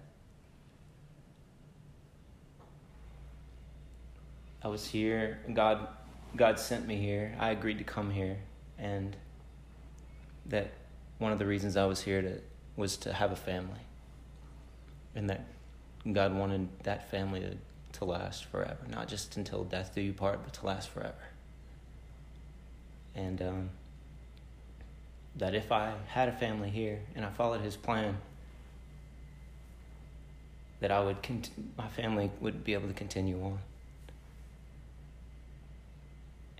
[4.63, 5.39] I was here.
[5.53, 5.89] God,
[6.37, 7.35] God sent me here.
[7.39, 8.39] I agreed to come here,
[8.79, 9.17] and
[10.47, 10.73] that
[11.19, 12.41] one of the reasons I was here to
[12.77, 13.81] was to have a family,
[15.15, 15.45] and that
[16.11, 17.57] God wanted that family to,
[17.99, 21.15] to last forever, not just until death do you part, but to last forever.
[23.15, 23.71] And um,
[25.37, 28.17] that if I had a family here and I followed His plan,
[30.83, 33.59] that I would cont- my family would be able to continue on.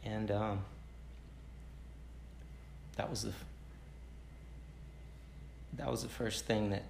[0.05, 0.61] And um,
[2.97, 3.33] that was the
[5.75, 6.85] that was the first thing that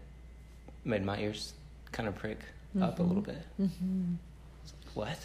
[0.85, 1.55] made my ears
[1.91, 2.39] kind of prick
[2.81, 3.43] up a little bit.
[3.61, 4.15] Mm-hmm.
[4.95, 5.19] Like,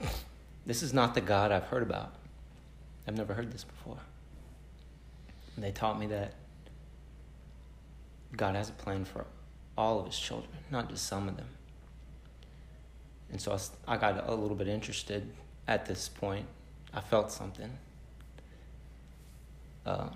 [0.00, 0.10] what?
[0.66, 2.12] This is not the God I've heard about.
[3.06, 3.96] I've never heard this before.
[5.56, 6.34] And they taught me that
[8.36, 9.24] God has a plan for
[9.78, 11.46] all of his children, not just some of them.
[13.30, 15.30] And so I got a little bit interested
[15.68, 16.46] at this point.
[16.92, 17.70] I felt something.
[19.86, 20.10] Um,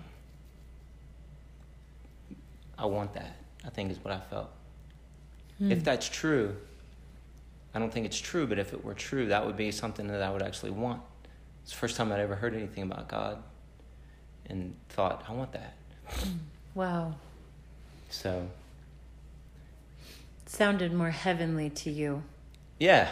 [2.76, 4.50] I want that, I think is what I felt.
[5.60, 6.56] If that's true,
[7.72, 10.20] I don't think it's true, but if it were true, that would be something that
[10.20, 11.00] I would actually want.
[11.62, 13.40] It's the first time I'd ever heard anything about God
[14.46, 15.76] and thought, I want that.
[16.74, 17.14] Wow.
[18.10, 18.48] So,
[20.56, 22.22] Sounded more heavenly to you.
[22.78, 23.08] yeah,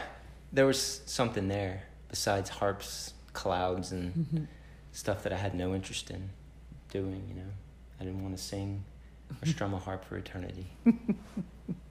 [0.52, 4.46] there was something there besides harps, clouds, and
[4.92, 6.28] stuff that I had no interest in
[6.90, 7.50] doing, you know.
[7.98, 8.84] I didn't want to sing
[9.40, 10.66] or strum a harp for eternity.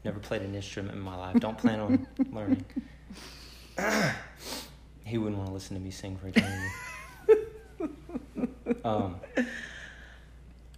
[0.05, 1.39] Never played an instrument in my life.
[1.39, 2.63] Don't plan on learning.
[5.03, 6.69] he wouldn't want to listen to me sing for eternity.
[8.85, 9.15] um,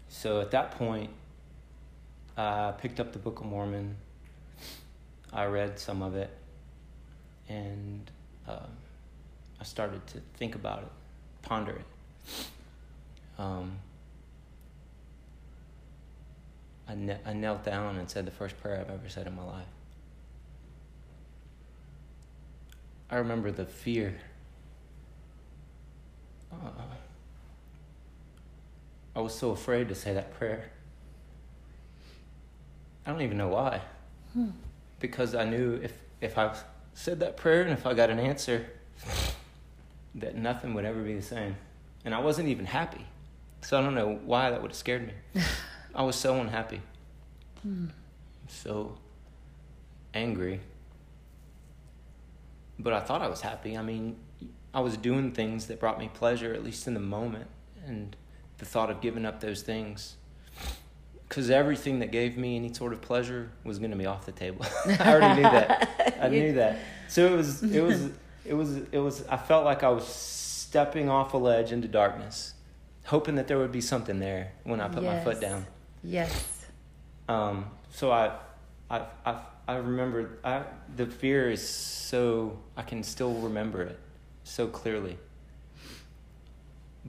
[0.08, 1.10] so at that point,
[2.38, 3.98] I picked up the Book of Mormon.
[5.34, 6.30] I read some of it,
[7.48, 8.10] and
[8.48, 8.70] um,
[9.60, 10.92] I started to think about it,
[11.42, 11.86] ponder it.
[13.38, 13.80] Um,
[16.88, 19.44] I I, I knelt down and said the first prayer I've ever said in my
[19.44, 19.66] life.
[23.10, 24.20] I remember the fear.
[26.52, 26.70] Uh,
[29.16, 30.72] I was so afraid to say that prayer.
[33.06, 33.82] I don't even know why.
[34.34, 34.50] Hmm.
[35.02, 36.56] Because I knew if, if I
[36.94, 38.68] said that prayer and if I got an answer,
[40.16, 41.58] that nothing would ever be the same.
[42.06, 43.06] And I wasn't even happy.
[43.62, 45.42] So I don't know why that would have scared me.
[45.96, 46.82] I was so unhappy.
[47.62, 47.88] Hmm.
[48.48, 48.98] So
[50.14, 50.62] angry.
[52.80, 53.78] But I thought I was happy.
[53.78, 54.16] I mean,
[54.74, 57.48] I was doing things that brought me pleasure, at least in the moment.
[57.86, 58.16] And
[58.58, 60.16] the thought of giving up those things
[61.32, 64.34] because everything that gave me any sort of pleasure was going to be off the
[64.34, 64.66] table.
[65.00, 66.18] I already knew that.
[66.22, 66.80] I knew that.
[67.08, 68.10] So it was, it was,
[68.44, 69.26] it was, it was.
[69.30, 72.54] I felt like I was stepping off a ledge into darkness,
[73.06, 75.66] hoping that there would be something there when I put my foot down.
[76.04, 76.66] Yes.
[77.30, 78.34] Um, so I,
[78.90, 79.40] I, I,
[79.70, 80.38] I remember.
[80.44, 80.64] I
[80.98, 83.98] the fear is so I can still remember it
[84.44, 85.18] so clearly.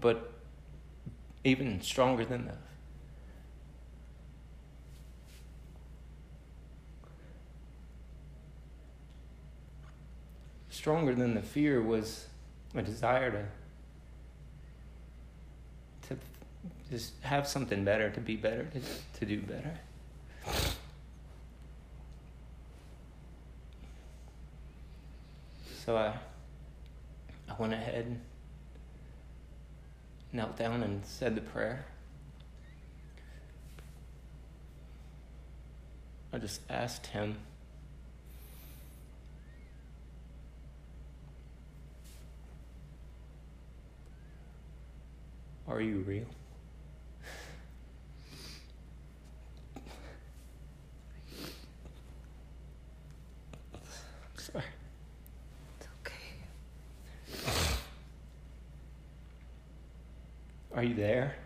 [0.01, 0.31] But
[1.43, 2.59] even stronger than that.
[10.83, 12.27] Stronger than the fear was
[12.75, 13.45] a desire to
[16.09, 16.21] to
[16.91, 18.81] just have something better, to be better, to,
[19.21, 19.79] to do better.
[25.85, 26.17] So I,
[27.49, 28.19] I went ahead,
[30.33, 31.87] knelt down, and said the prayer.
[36.33, 37.37] I just asked him.
[45.73, 46.27] Are you real?
[54.37, 54.65] Sorry.
[55.79, 56.35] It's okay.
[60.75, 61.37] Are you there?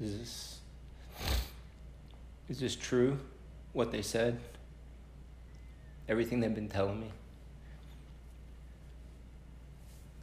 [0.00, 0.60] Is this
[2.48, 3.18] is this true?
[3.74, 4.40] What they said?
[6.08, 7.10] Everything they've been telling me?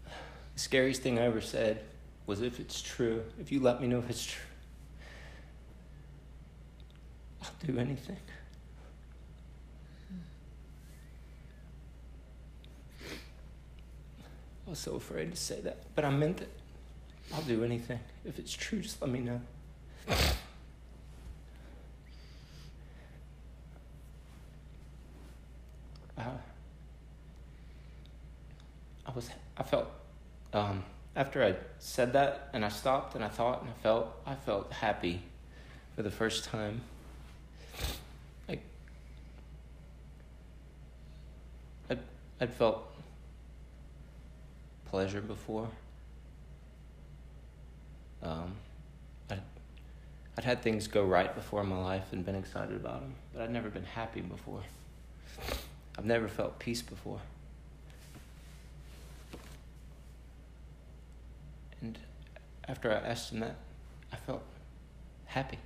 [0.06, 1.84] The scariest thing I ever said
[2.28, 4.44] was if it's true, if you let me know if it's true,
[7.41, 8.17] I'll do anything.
[14.67, 16.50] I was so afraid to say that, but I meant it.
[17.34, 18.00] I'll do anything.
[18.24, 19.41] If it's true, just let me know.
[26.17, 26.24] Uh,
[29.06, 29.89] I was, I felt,
[30.54, 30.84] um,
[31.15, 31.56] after I
[31.91, 35.21] said that and I stopped and I thought and I felt, I felt happy
[35.93, 36.80] for the first time.
[38.47, 38.62] Like,
[41.89, 41.99] I'd,
[42.39, 42.89] I'd felt
[44.86, 45.67] pleasure before.
[48.23, 48.56] Um,
[49.30, 49.41] I'd,
[50.38, 53.41] I'd had things go right before in my life and been excited about them, but
[53.41, 54.62] I'd never been happy before.
[55.97, 57.19] I've never felt peace before.
[61.82, 61.98] And
[62.67, 63.56] after I asked him that,
[64.13, 64.44] I felt
[65.26, 65.58] happy.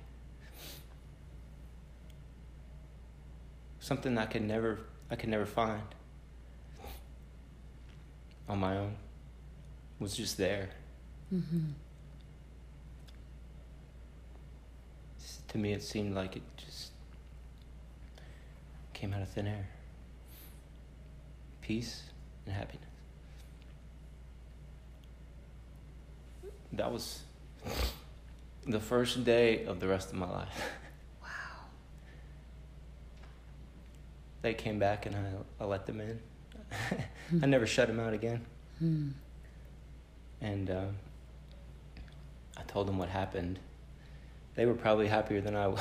[3.78, 5.82] Something I could never I could never find
[8.48, 8.96] on my own
[10.00, 10.70] was just there.
[11.32, 11.70] Mm-hmm.
[15.48, 16.90] To me, it seemed like it just
[18.92, 19.68] came out of thin air.
[21.62, 22.02] Peace
[22.44, 22.95] and happiness.
[26.72, 27.22] That was
[28.66, 30.60] the first day of the rest of my life.
[31.22, 31.28] Wow.
[34.42, 36.20] They came back and I, I let them in.
[37.42, 38.44] I never shut them out again.
[38.78, 39.08] Hmm.
[40.40, 40.96] And um,
[42.56, 43.58] I told them what happened.
[44.54, 45.80] They were probably happier than I was.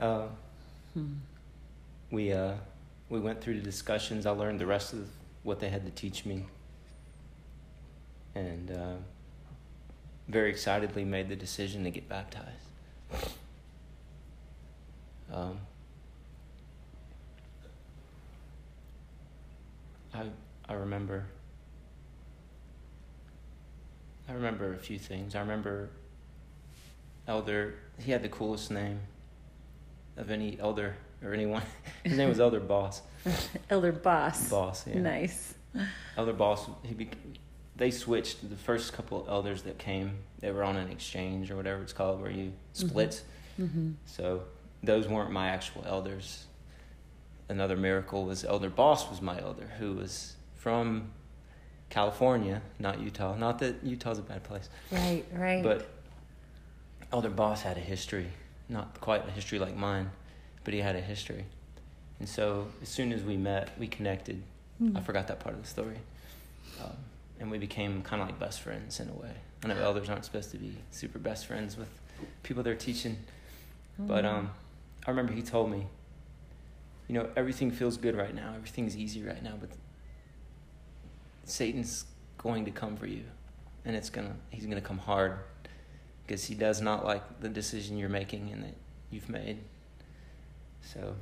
[0.00, 0.26] uh,
[0.94, 1.14] Hmm.
[2.10, 2.54] we uh,
[3.10, 4.24] we went through the discussions.
[4.26, 5.06] I learned the rest of
[5.42, 6.46] what they had to teach me,
[8.34, 8.94] and uh,
[10.28, 12.48] very excitedly made the decision to get baptized.
[15.32, 15.58] Um,
[20.14, 20.24] I
[20.68, 21.26] I remember.
[24.28, 25.34] I remember a few things.
[25.34, 25.88] I remember
[27.26, 27.74] Elder.
[27.98, 29.00] He had the coolest name
[30.16, 31.62] of any elder or anyone.
[32.04, 33.02] His name was Elder Boss.
[33.70, 34.48] Elder boss.
[34.48, 34.98] Boss, yeah.
[34.98, 35.54] Nice.
[36.16, 37.08] Elder Boss, he be,
[37.78, 40.18] they switched the first couple of elders that came.
[40.40, 43.22] They were on an exchange or whatever it's called, where you split.
[43.58, 43.92] Mm-hmm.
[44.04, 44.42] So
[44.82, 46.44] those weren't my actual elders.
[47.48, 51.12] Another miracle was Elder Boss was my elder, who was from
[51.88, 53.36] California, not Utah.
[53.36, 55.62] Not that Utah's a bad place, Right, right.
[55.62, 55.88] but
[57.12, 58.26] Elder Boss had a history,
[58.68, 60.10] not quite a history like mine,
[60.64, 61.46] but he had a history.
[62.18, 64.42] And so as soon as we met, we connected.
[64.78, 64.96] Hmm.
[64.96, 65.96] I forgot that part of the story.
[66.84, 66.90] Um,
[67.40, 69.32] and we became kind of like best friends in a way.
[69.64, 71.88] I know elders aren't supposed to be super best friends with
[72.42, 73.16] people they're teaching,
[73.98, 74.36] but Mm-hmm.
[74.38, 74.50] um,
[75.06, 75.86] I remember he told me,
[77.08, 79.70] you know, everything feels good right now, everything's easy right now, but
[81.44, 82.04] Satan's
[82.36, 83.24] going to come for you,
[83.84, 85.38] and it's gonna he's gonna come hard
[86.26, 88.74] because he does not like the decision you're making and that
[89.10, 89.58] you've made.
[90.82, 91.14] So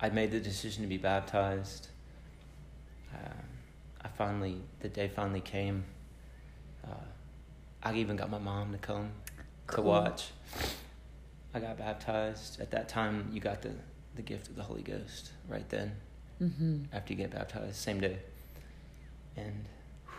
[0.00, 1.88] I made the decision to be baptized.
[3.14, 3.32] Uh,
[4.04, 5.84] I finally, the day finally came.
[6.84, 6.94] Uh,
[7.82, 9.10] I even got my mom to come
[9.72, 10.30] to watch.
[11.54, 12.60] I got baptized.
[12.60, 13.72] At that time, you got the,
[14.16, 15.92] the gift of the Holy Ghost right then
[16.42, 16.84] mm-hmm.
[16.92, 18.18] after you get baptized, same day.
[19.36, 19.64] And
[20.06, 20.14] whew,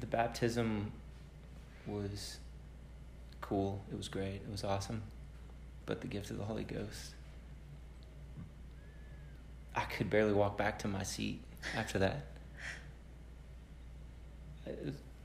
[0.00, 0.92] the baptism
[1.86, 2.38] was
[3.40, 3.82] cool.
[3.90, 4.36] It was great.
[4.36, 5.02] It was awesome.
[5.86, 7.14] But the gift of the Holy Ghost,
[9.74, 11.42] I could barely walk back to my seat
[11.76, 12.26] after that.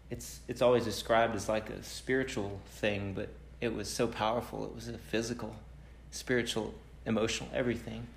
[0.10, 3.30] It's it's always described as like a spiritual thing, but
[3.62, 4.66] it was so powerful.
[4.66, 5.56] It was a physical,
[6.12, 6.74] spiritual,
[7.06, 8.08] emotional, everything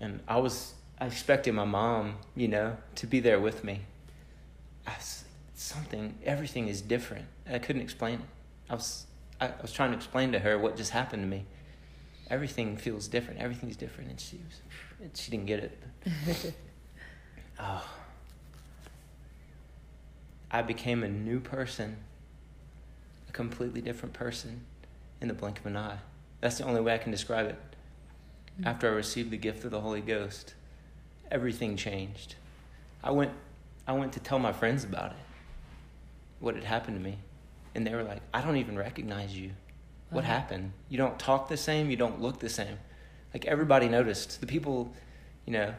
[0.00, 3.80] and I was I expected my mom, you know, to be there with me.
[4.86, 5.24] I was,
[5.54, 7.26] something, everything is different.
[7.50, 8.26] I couldn't explain it.
[8.70, 9.06] I was
[9.40, 11.44] I, I was trying to explain to her what just happened to me.
[12.28, 13.40] Everything feels different.
[13.40, 14.60] Everything's different, and she was,
[15.00, 16.54] and she didn't get it.
[17.60, 17.88] oh,
[20.50, 21.96] I became a new person,
[23.28, 24.64] a completely different person,
[25.20, 25.98] in the blink of an eye.
[26.40, 27.58] That's the only way I can describe it
[28.58, 28.68] mm-hmm.
[28.68, 30.54] after I received the gift of the Holy Ghost,
[31.30, 32.34] everything changed.
[33.02, 33.32] I went
[33.88, 35.16] I went to tell my friends about it.
[36.40, 37.18] What had happened to me.
[37.74, 39.52] And they were like, "I don't even recognize you.
[40.10, 40.30] What Wow.
[40.30, 40.72] happened?
[40.88, 42.78] You don't talk the same, you don't look the same."
[43.32, 44.40] Like everybody noticed.
[44.40, 44.92] The people,
[45.44, 45.74] you know,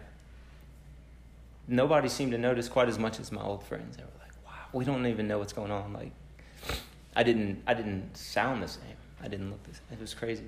[1.68, 3.98] nobody seemed to notice quite as much as my old friends.
[3.98, 6.12] They were like, "Wow, we don't even know what's going on." Like
[7.16, 8.84] I didn't I didn't sound the same.
[9.24, 9.84] I didn't look the same.
[9.92, 10.46] It was crazy.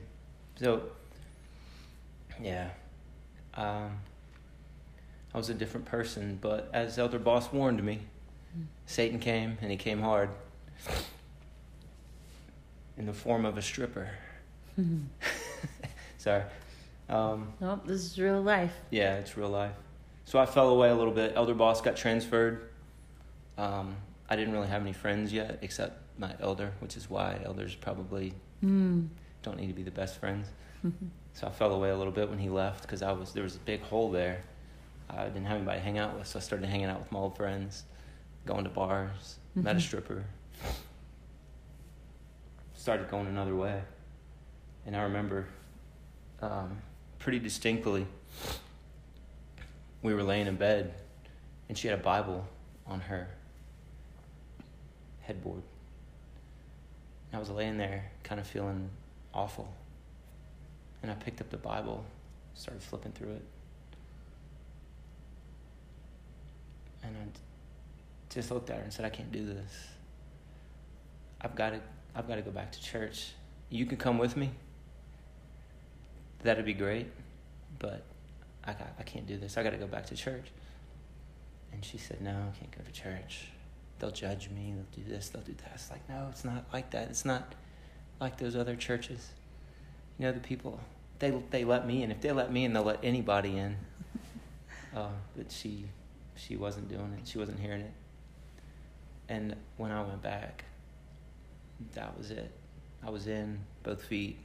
[0.56, 0.84] So
[2.42, 2.70] yeah.
[3.56, 4.00] Um,
[5.34, 8.00] I was a different person, but as Elder Boss warned me,
[8.86, 10.30] Satan came and he came hard
[12.98, 14.10] in the form of a stripper.
[14.80, 15.04] Mm-hmm.
[16.18, 16.44] Sorry.
[17.10, 18.74] Um, Nope, this is real life.
[18.92, 19.74] yeah, it's real life.
[20.30, 21.34] So I fell away a little bit.
[21.36, 22.70] Elder Boss got transferred.
[23.58, 23.96] Um,
[24.30, 28.36] I didn't really have any friends yet, except my elder, which is why elders probably
[28.64, 29.08] Mm.
[29.42, 30.48] don't need to be the best friends.
[31.34, 33.56] So I fell away a little bit when he left because I was there was
[33.56, 34.44] a big hole there.
[35.10, 37.18] I didn't have anybody to hang out with, so I started hanging out with my
[37.18, 37.86] old friends,
[38.46, 39.82] going to bars, met a Mhm.
[39.82, 40.26] stripper,
[42.76, 43.82] started going another way,
[44.86, 45.48] and I remember
[46.44, 46.78] um,
[47.18, 48.06] pretty distinctly.
[50.02, 50.94] We were laying in bed,
[51.68, 52.48] and she had a Bible
[52.88, 53.28] on her
[55.22, 55.62] headboard.
[57.32, 58.90] And I was laying there, kind of feeling
[59.34, 59.72] awful.
[61.04, 62.04] And I picked up the Bible,
[62.56, 63.44] started flipping through it.
[67.04, 69.88] And I just looked at her and said, I can't do this.
[71.42, 71.82] I've got to,
[72.16, 73.32] I've got to go back to church.
[73.70, 74.52] You can come with me.
[76.44, 77.08] That'd be great.
[77.78, 78.04] But
[78.70, 79.58] I, got, I can't do this.
[79.58, 80.46] I got to go back to church.
[81.72, 83.48] And she said, No, I can't go to church.
[84.00, 84.74] They'll judge me.
[84.76, 85.30] They'll do this.
[85.30, 85.72] They'll do that.
[85.74, 87.10] It's like, no, it's not like that.
[87.10, 87.54] It's not
[88.22, 89.32] like those other churches.
[90.18, 90.80] You know, the people,
[91.20, 92.12] they, they let me in.
[92.12, 93.78] If they let me in, they'll let anybody in.
[94.96, 95.86] Uh, but she,
[96.36, 97.28] she wasn't doing it.
[97.28, 97.94] She wasn't hearing it.
[99.30, 100.64] And when I went back,
[101.94, 102.50] that was it.
[103.06, 104.40] I was in both feet.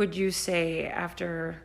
[0.00, 1.60] Would you say after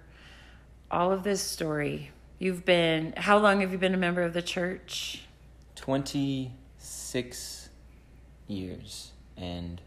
[0.91, 4.41] all of this story, you've been, how long have you been a member of the
[4.41, 5.21] church?
[5.75, 7.69] 26
[8.47, 9.81] years and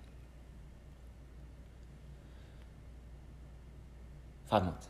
[4.46, 4.88] Five months.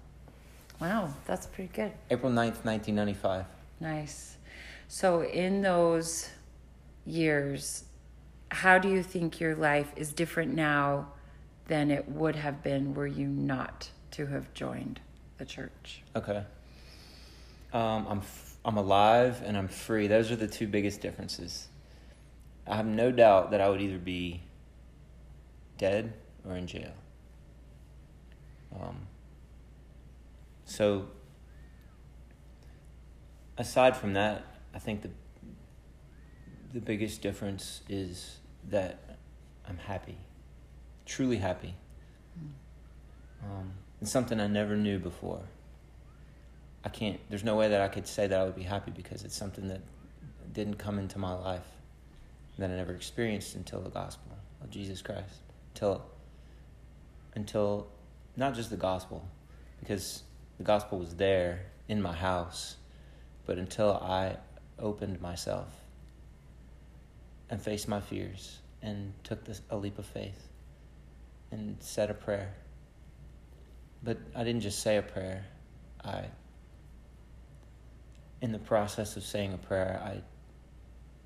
[0.81, 1.91] Wow, that's pretty good.
[2.13, 3.45] April 9th, 1995.
[3.81, 4.37] Nice.
[4.87, 6.29] So, in those
[7.05, 7.83] years,
[8.53, 11.09] how do you think your life is different now
[11.69, 15.01] than it would have been were you not to have joined
[15.37, 16.03] the church?
[16.17, 16.43] Okay.
[17.73, 20.09] Um, I'm f- I'm alive and I'm free.
[20.09, 21.69] Those are the two biggest differences.
[22.67, 24.43] I have no doubt that I would either be
[25.79, 26.13] dead
[26.47, 26.93] or in jail.
[28.75, 29.07] Um,
[30.65, 31.09] so,
[33.57, 34.45] aside from that,
[34.75, 35.11] I think the
[36.73, 38.39] the biggest difference is
[38.69, 39.17] that
[39.67, 40.19] I'm happy,
[41.09, 41.75] truly happy.
[43.43, 45.41] Um, it's something I never knew before.
[46.85, 47.19] I can't.
[47.29, 49.69] There's no way that I could say that I would be happy because it's something
[49.69, 49.81] that
[50.53, 51.67] didn't come into my life
[52.59, 55.41] that I never experienced until the gospel of Jesus Christ.
[55.75, 56.05] Until,
[57.35, 57.89] until,
[58.37, 59.27] not just the gospel,
[59.81, 60.23] because
[60.59, 62.77] the gospel was there in my house,
[63.47, 64.37] but until I
[64.79, 65.69] opened myself
[67.49, 70.48] and faced my fears and took this, a leap of faith
[71.51, 72.55] and said a prayer.
[74.03, 75.45] But I didn't just say a prayer.
[76.05, 76.25] I,
[78.41, 80.23] in the process of saying a prayer, I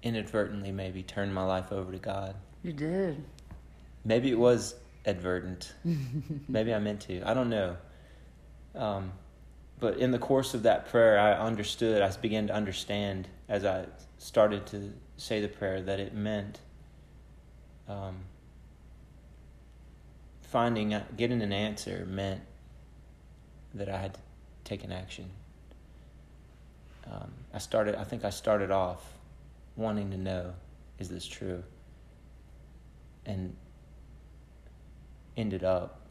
[0.03, 2.35] inadvertently maybe turned my life over to God.
[2.62, 3.23] You did.
[4.05, 4.75] Maybe it was
[5.07, 5.73] advertent.
[6.49, 7.23] maybe I meant to.
[7.29, 7.77] I don't know.
[8.75, 9.12] Um,
[9.79, 13.87] but in the course of that prayer, I understood, I began to understand as I
[14.18, 16.61] started to say the prayer that it meant
[17.89, 18.20] um,
[20.53, 22.42] finding, getting an answer meant
[23.72, 24.20] that I had to
[24.64, 25.30] take an action.
[27.11, 29.00] Um, I started, I think I started off
[29.76, 30.53] wanting to know,
[30.98, 31.64] is this true?
[33.24, 33.57] And
[35.38, 36.03] ended up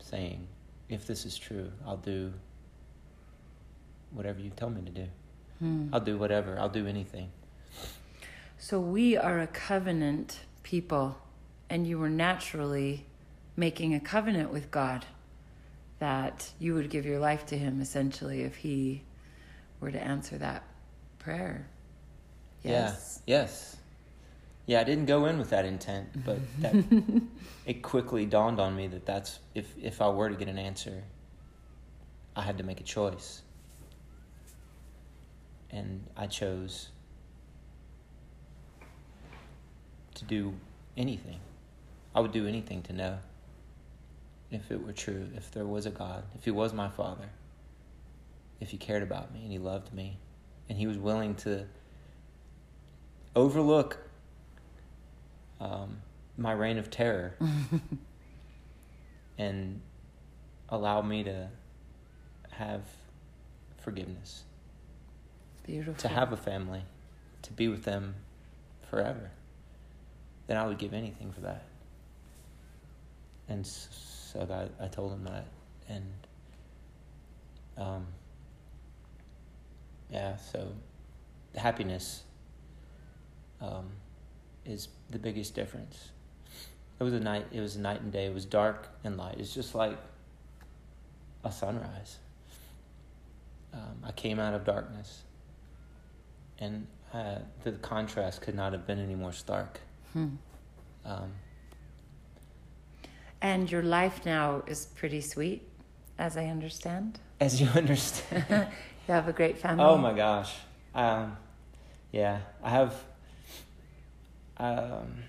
[0.00, 0.48] saying,
[0.88, 2.32] if this is true, I'll do
[4.10, 5.06] whatever you tell me to do.
[5.60, 5.88] Hmm.
[5.92, 7.30] I'll do whatever, I'll do anything.
[8.58, 10.40] So we are a covenant
[10.70, 11.18] people,
[11.68, 13.04] and you were naturally
[13.56, 15.04] making a covenant with God
[15.98, 19.02] that you would give your life to Him essentially if He
[19.80, 20.62] were to answer that
[21.18, 21.66] prayer.
[22.62, 23.20] Yes.
[23.26, 23.38] Yeah.
[23.38, 23.76] Yes.
[24.66, 26.76] Yeah, I didn't go in with that intent, but that,
[27.66, 31.02] it quickly dawned on me that that's if if I were to get an answer,
[32.36, 33.42] I had to make a choice.
[35.72, 36.90] And I chose
[40.20, 40.54] to do
[40.96, 41.40] anything.
[42.14, 43.18] I would do anything to know
[44.50, 47.30] if it were true, if there was a God, if He was my Father,
[48.60, 50.18] if He cared about me and He loved me,
[50.68, 51.66] and He was willing to
[53.34, 53.98] overlook
[55.60, 55.98] um,
[56.36, 57.34] my reign of terror
[59.38, 59.80] and
[60.68, 61.48] allow me to
[62.50, 62.82] have
[63.78, 64.42] forgiveness.
[65.64, 65.94] Beautiful.
[65.94, 66.82] To have a family,
[67.42, 68.16] to be with them
[68.90, 69.30] forever.
[70.50, 71.62] Then I would give anything for that.
[73.48, 75.46] And so I, I told him that.
[75.88, 76.12] And
[77.78, 78.06] um,
[80.10, 80.72] yeah, so
[81.54, 82.24] happiness
[83.60, 83.90] um,
[84.66, 86.08] is the biggest difference.
[86.98, 87.46] It was a night.
[87.52, 88.26] It was night and day.
[88.26, 89.36] It was dark and light.
[89.38, 89.98] It's just like
[91.44, 92.18] a sunrise.
[93.72, 95.22] Um, I came out of darkness,
[96.58, 99.78] and uh, the contrast could not have been any more stark.
[100.12, 100.28] Hmm.
[101.04, 101.32] Um,
[103.40, 105.66] and your life now is pretty sweet,
[106.18, 107.18] as I understand.
[107.40, 108.44] As you understand,
[109.08, 109.84] you have a great family.
[109.84, 110.54] Oh my gosh,
[110.94, 111.36] um,
[112.12, 112.94] yeah, I have
[114.56, 115.24] um,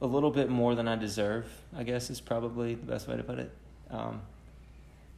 [0.00, 1.46] a little bit more than I deserve.
[1.74, 3.52] I guess is probably the best way to put it.
[3.90, 4.20] Um,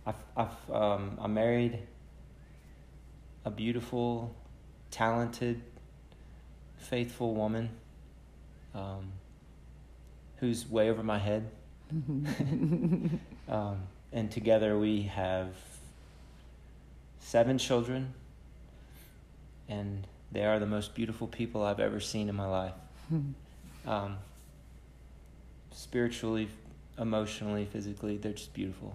[0.07, 1.79] I've, I've um, I'm married
[3.45, 4.35] a beautiful,
[4.91, 5.63] talented,
[6.77, 7.71] faithful woman
[8.79, 9.13] um,
[10.37, 11.51] who's way over my head.
[13.49, 13.79] um,
[14.13, 15.49] and together we have
[17.21, 18.15] seven children,
[19.69, 22.75] and they are the most beautiful people I've ever seen in my life.
[23.87, 24.17] um,
[25.73, 26.49] spiritually,
[26.99, 28.95] emotionally, physically, they're just beautiful.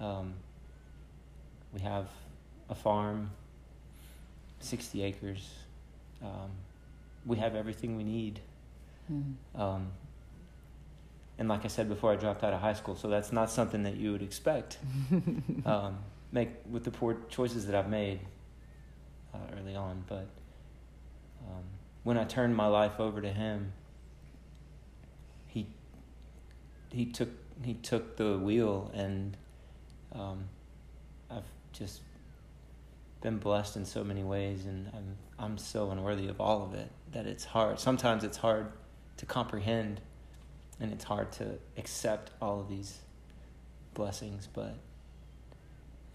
[0.00, 0.34] Um,
[1.72, 2.08] we have
[2.70, 3.30] a farm,
[4.60, 5.50] 60 acres.
[6.22, 6.50] Um,
[7.26, 8.40] we have everything we need.
[9.12, 9.34] Mm.
[11.38, 13.82] and like I said before, I dropped out of high school, so that's not something
[13.82, 14.78] that you would expect.
[15.66, 15.98] Um,
[16.30, 18.20] make with the poor choices that I've made
[19.32, 20.26] uh, early on, but
[21.48, 21.64] um,
[22.02, 23.72] when I turned my life over to Him,
[25.46, 25.66] He
[26.92, 27.30] He took
[27.62, 29.36] he took the wheel, and
[30.12, 30.44] um,
[31.30, 32.00] I've just
[33.22, 36.90] been blessed in so many ways, and I'm I'm so unworthy of all of it
[37.12, 37.78] that it's hard.
[37.80, 38.66] Sometimes it's hard
[39.16, 40.00] to comprehend,
[40.80, 42.98] and it's hard to accept all of these
[43.94, 44.74] blessings, but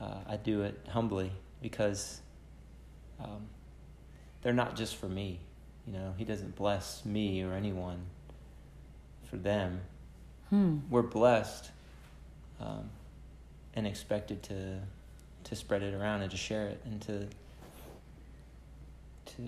[0.02, 1.32] uh, I do it humbly
[1.62, 2.22] because
[3.24, 3.48] um,
[4.42, 5.40] they're not just for me.
[5.88, 8.02] You know, He doesn't bless me or anyone
[9.30, 9.82] for them.
[10.50, 10.80] Hmm.
[10.90, 11.72] We're blessed
[12.60, 12.90] um,
[13.76, 14.80] and expected to
[15.46, 17.28] to spread it around and to share it and to
[19.26, 19.42] to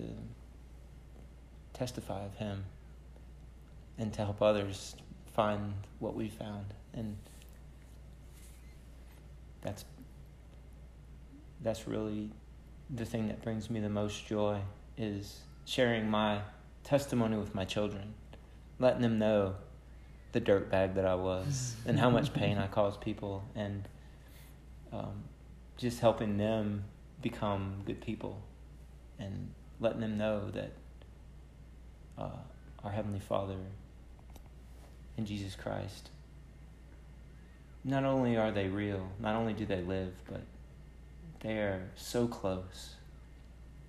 [1.74, 2.64] testify of Him
[3.98, 4.96] and to help others
[5.34, 6.66] find what we found.
[6.94, 7.16] And
[9.62, 9.84] that's
[11.62, 12.30] that's really
[12.90, 14.60] the thing that brings me the most joy
[14.98, 16.40] is sharing my
[16.82, 18.14] testimony with my children,
[18.78, 19.54] letting them know
[20.32, 23.88] the dirtbag that I was and how much pain I caused people, and
[24.92, 25.24] um,
[25.76, 26.84] just helping them
[27.22, 28.42] become good people
[29.18, 30.72] and letting them know that
[32.18, 32.36] uh,
[32.84, 33.56] our Heavenly Father
[35.16, 36.10] and Jesus Christ,
[37.84, 40.42] not only are they real, not only do they live, but
[41.40, 42.94] they are so close,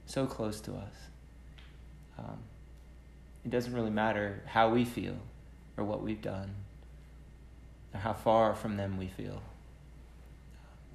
[0.06, 0.96] so close to us.
[2.18, 2.40] Um,
[3.46, 5.18] it doesn't really matter how we feel
[5.78, 6.56] or what we've done
[7.94, 9.42] or how far from them we feel.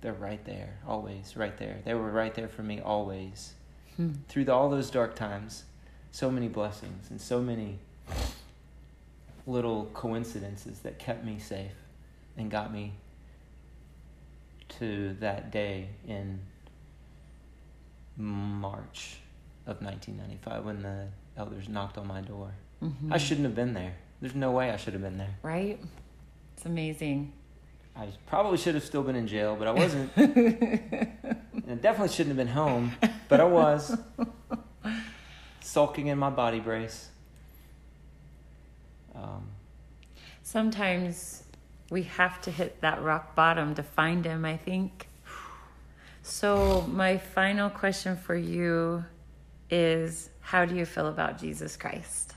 [0.01, 1.81] They're right there, always right there.
[1.85, 3.55] They were right there for me always.
[3.97, 4.13] Hmm.
[4.29, 5.65] Through the, all those dark times,
[6.11, 7.79] so many blessings and so many
[9.49, 11.73] little coincidences that kept me safe
[12.37, 12.93] and got me
[14.69, 16.39] to that day in
[18.17, 19.17] March
[19.67, 22.53] of 1995 when the elders knocked on my door.
[22.83, 23.11] Mhm.
[23.11, 23.95] I shouldn't have been there.
[24.21, 25.35] There's no way I should have been there.
[25.43, 25.81] Right?
[26.55, 27.33] It's amazing.
[27.97, 30.11] I probably should have still been in jail, but I wasn't.
[30.17, 32.93] and I definitely shouldn't have been home,
[33.29, 33.97] but I was.
[35.61, 37.09] Sulking in my body brace.
[39.21, 39.49] Um,
[40.43, 41.43] Sometimes
[41.91, 45.09] we have to hit that rock bottom to find him, I think.
[46.23, 49.05] So, my final question for you
[49.71, 52.35] is How do you feel about Jesus Christ?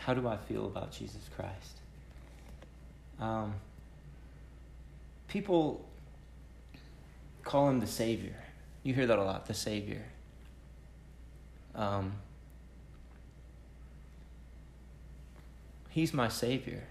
[0.00, 1.76] how do I feel about Jesus Christ?
[3.20, 3.52] Um,
[5.28, 5.86] people
[7.44, 8.34] call him the Savior.
[8.82, 10.02] You hear that a lot, the Savior.
[11.74, 12.14] Um,
[15.90, 16.84] he's my Savior.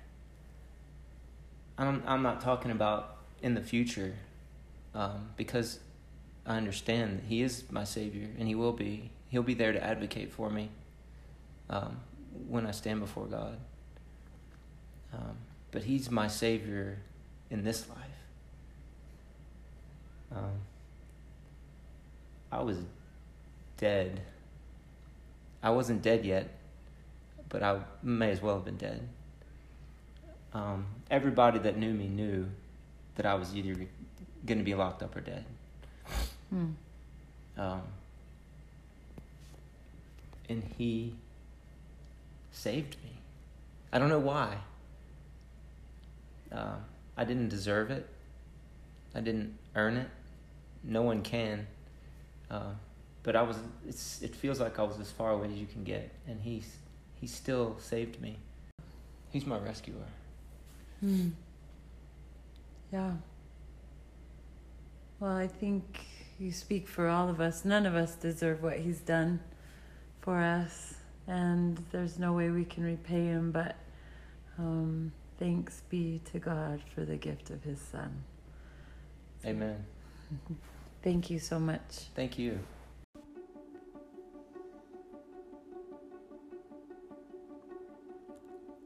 [1.78, 4.14] I'm, I'm not talking about in the future
[4.94, 5.80] um, because
[6.46, 9.12] I understand He is my Savior and He will be.
[9.30, 10.70] He'll be there to advocate for me
[11.70, 12.00] um,
[12.48, 13.58] when I stand before God.
[15.14, 15.38] Um,
[15.72, 16.98] but He's my Savior
[17.50, 17.98] in this life.
[20.36, 20.60] Um,
[22.52, 22.78] I was
[23.78, 24.22] dead.
[25.62, 26.50] I wasn't dead yet,
[27.50, 29.08] but I may as well have been dead.
[30.54, 32.48] Um, everybody that knew me knew
[33.16, 33.76] that I was either
[34.46, 35.46] going to be locked up or dead.
[36.50, 36.70] Hmm.
[37.58, 37.82] Um,
[40.48, 41.14] and he
[42.52, 43.12] saved me.
[43.92, 44.58] I don't know why.
[46.52, 46.76] Uh,
[47.18, 48.08] I didn't deserve it.
[49.14, 50.08] I didn't earn it.
[50.84, 51.68] No one can.
[52.50, 52.72] Uh,
[53.24, 53.58] but I was.
[53.88, 54.22] It's.
[54.22, 56.76] It feels like I was as far away as you can get, and he's.
[57.20, 58.38] He still saved me.
[59.32, 60.08] He's my rescuer.
[61.00, 61.30] Hmm.
[62.92, 63.12] Yeah.
[65.20, 66.00] Well, I think
[66.40, 67.66] you speak for all of us.
[67.66, 69.42] None of us deserve what he's done
[70.22, 70.96] for us,
[71.28, 73.76] and there's no way we can repay him, but
[74.58, 78.24] um, thanks be to God for the gift of his son.
[79.46, 79.86] Amen.
[81.04, 82.08] Thank you so much.
[82.16, 82.60] Thank you.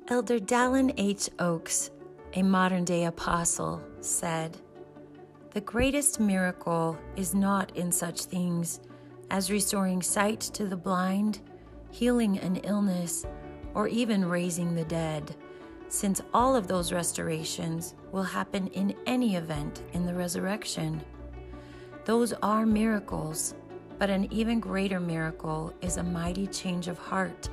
[0.10, 1.30] Elder Dallin H.
[1.40, 1.90] Oakes,
[2.34, 4.58] a modern day apostle, said,
[5.52, 8.82] The greatest miracle is not in such things
[9.32, 11.40] as restoring sight to the blind,
[11.90, 13.26] healing an illness,
[13.74, 15.38] or even raising the dead,
[15.88, 21.02] since all of those restorations will happen in any event in the resurrection.
[22.04, 23.56] Those are miracles,
[24.00, 27.48] but an even greater miracle is a mighty change of heart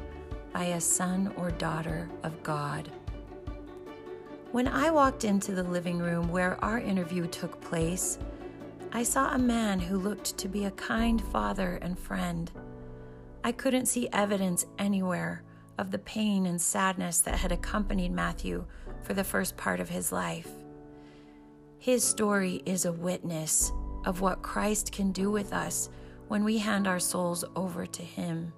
[0.53, 2.91] by a son or daughter of God.
[4.53, 8.19] When I walked into the living room where our interview took place,
[8.93, 12.51] I saw a man who looked to be a kind father and friend.
[13.45, 15.45] I couldn't see evidence anywhere
[15.79, 18.67] of the pain and sadness that had accompanied Matthew
[19.03, 20.49] for the first part of his life.
[21.79, 23.73] His story is a witness
[24.05, 25.89] of what Christ can do with us
[26.29, 28.53] when we hand our souls over to Him.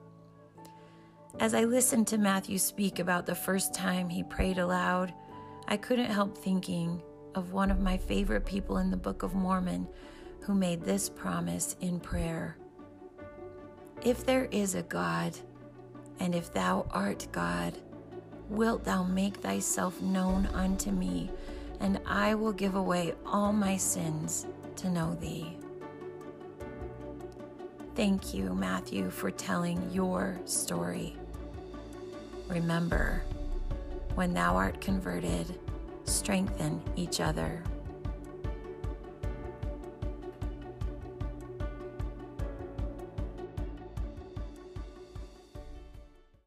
[1.41, 5.12] As I listened to Matthew speak about the first time he prayed aloud,
[5.66, 7.03] I couldn't help thinking
[7.35, 9.89] of one of my favorite people in the Book of Mormon
[10.41, 12.57] who made this promise in prayer
[14.05, 15.37] If there is a God,
[16.20, 17.74] and if thou art God,
[18.49, 21.30] wilt thou make thyself known unto me,
[21.80, 25.57] and I will give away all my sins to know thee.
[27.95, 31.16] Thank you, Matthew, for telling your story.
[32.49, 33.22] Remember,
[34.14, 35.59] when thou art converted,
[36.05, 37.62] strengthen each other.